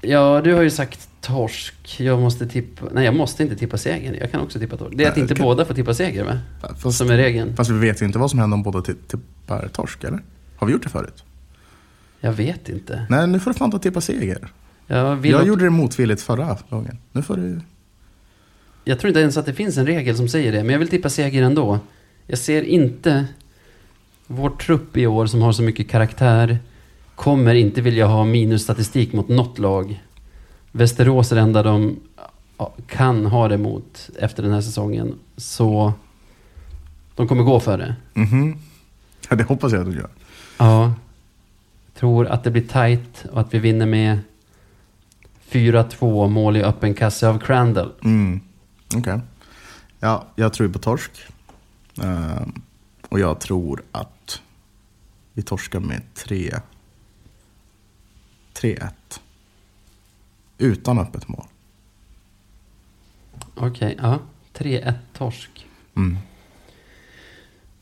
[0.00, 2.00] Ja, du har ju sagt torsk.
[2.00, 2.86] Jag måste tippa...
[2.92, 4.16] Nej, jag måste inte tippa seger.
[4.20, 4.96] Jag kan också tippa torsk.
[4.98, 6.38] Det är att inte kan- båda får tippa seger, va?
[6.78, 7.56] Fast, Som är regeln.
[7.56, 10.22] fast vi vet ju inte vad som händer om båda ti- tippar torsk, eller?
[10.56, 11.24] Har vi gjort det förut?
[12.20, 13.06] Jag vet inte.
[13.10, 14.48] Nej, nu får du fan ta tippa seger.
[14.86, 16.98] Jag, Jag att- gjorde det motvilligt förra gången.
[17.12, 17.60] Nu får du...
[18.84, 20.88] jag tror inte ens att det finns en regel som säger det, men jag vill
[20.88, 21.78] tippa seger ändå.
[22.26, 23.26] Jag ser inte
[24.26, 26.58] vår trupp i år som har så mycket karaktär.
[27.14, 30.02] kommer inte vilja ha minusstatistik mot något lag.
[30.76, 32.00] Västerås är det enda de
[32.86, 35.18] kan ha det mot efter den här säsongen.
[35.36, 35.92] Så
[37.14, 37.96] de kommer gå för det.
[38.14, 38.58] Mhm.
[39.28, 40.10] Ja, det hoppas jag att de gör.
[40.58, 40.94] Ja.
[41.94, 44.18] Tror att det blir tight och att vi vinner med
[45.48, 47.92] 4-2 mål i öppen kasse av Crandall.
[48.04, 48.40] Mm.
[48.96, 49.20] Okej.
[50.00, 51.10] Ja, jag tror på torsk.
[52.02, 52.62] Ehm,
[53.08, 54.40] och jag tror att
[55.32, 56.54] vi torskar med 3
[58.54, 58.88] 3-1.
[60.58, 61.44] Utan öppet mål.
[63.54, 64.18] Okej, ja.
[64.58, 65.66] 3-1 torsk.
[65.96, 66.18] Mm.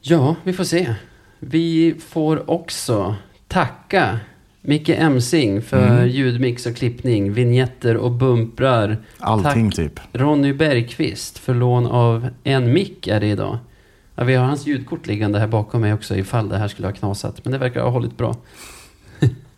[0.00, 0.94] Ja, vi får se.
[1.38, 3.14] Vi får också
[3.48, 4.20] tacka
[4.60, 6.08] Micke Emsing för Mm.
[6.08, 8.96] ljudmix och klippning, vignetter och bumprar.
[9.18, 9.76] Allting Tack.
[9.76, 10.00] typ.
[10.12, 13.58] Ronny Bergqvist för lån av en mick är det idag.
[14.14, 16.92] Ja, vi har hans ljudkort liggande här bakom mig också ifall det här skulle ha
[16.94, 17.44] knasat.
[17.44, 18.36] Men det verkar ha hållit bra.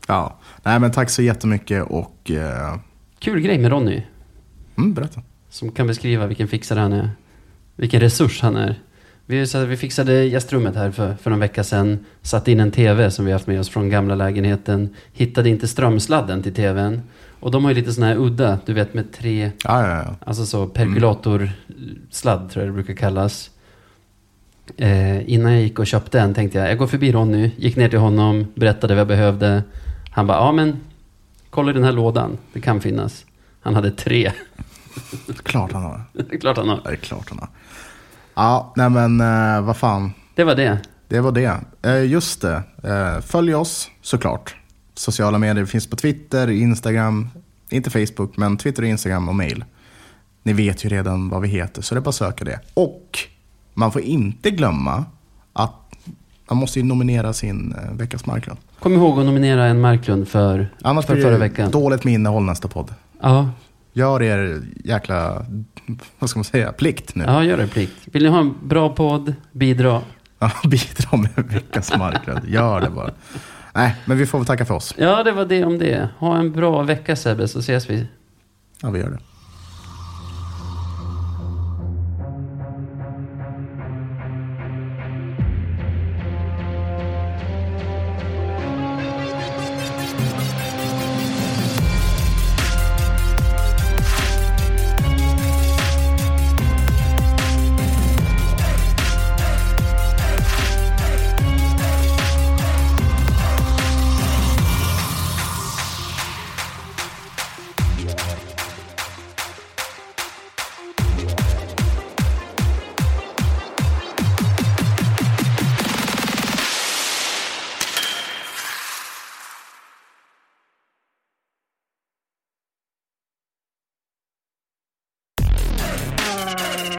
[0.09, 0.37] Ja.
[0.63, 2.31] Nej men tack så jättemycket och...
[2.31, 2.77] eh,
[3.25, 4.03] Kul grej med Ronny.
[4.79, 5.23] mm, berätta.
[5.51, 7.11] Som kan beskriva vilken fixare han är.
[7.77, 8.81] Vilken resurs han är.
[9.27, 11.99] Vi, så, vi fixade gästrummet här för, för någon vecka sedan.
[12.23, 14.95] Satte in en TV som vi haft med oss från gamla lägenheten.
[15.13, 17.03] Hittade inte strömsladden till TVn.
[17.41, 20.15] Och de har ju lite sådana här udda, du vet med tre, Ja, ja, ja.
[20.27, 23.51] alltså så perkulatorsladd tror jag det brukar kallas.
[24.77, 27.89] Eh, innan jag gick och köpte en tänkte jag, jag går förbi Ronny, gick ner
[27.89, 29.63] till honom, berättade vad jag behövde.
[30.11, 30.77] Han bara, ja men
[31.55, 33.25] kolla i den här lådan, det kan finnas.
[33.61, 34.33] Han hade tre.
[35.43, 36.03] Klart han har.
[36.13, 36.81] det är klart han har.
[36.85, 37.49] Ja, det är klart han har.
[38.35, 40.13] Ja, nej men eh, vad fan.
[40.35, 40.79] Det var det.
[41.09, 41.61] Det var det.
[41.83, 42.63] Eh, just det.
[42.83, 44.57] Eh, följ oss såklart.
[44.95, 47.29] Sociala medier finns på Twitter, Instagram,
[47.71, 49.65] inte Facebook, men Twitter, Instagram och mail.
[50.43, 52.61] Ni vet ju redan vad vi heter, så det är bara att söka det.
[52.75, 53.19] Och
[53.75, 55.05] man får inte glömma
[55.53, 55.84] att
[56.49, 58.59] man måste ju nominera sin eh, veckas Marklund.
[58.79, 61.71] Kom ihåg att nominera en Marklund för, Annars för blir förra det veckan.
[61.71, 62.95] dåligt med innehåll nästa podd.
[63.23, 63.51] Ja,
[63.97, 65.47] Gör er jäkla,
[66.19, 67.25] vad ska man säga, plikt nu.
[67.27, 67.93] ja, gör det plikt.
[68.05, 70.01] Vill ni ha en bra podd, bidra.
[70.39, 72.49] Ja, bidra med veckans Marklund.
[72.49, 73.11] Gör det bara.
[73.75, 74.95] Nej, men vi får väl tacka för oss.
[74.99, 76.09] Ja, det var det om det.
[76.19, 78.07] Ha en bra vecka Sebbe, så ses vi.
[78.83, 79.19] Ja, vi gör det.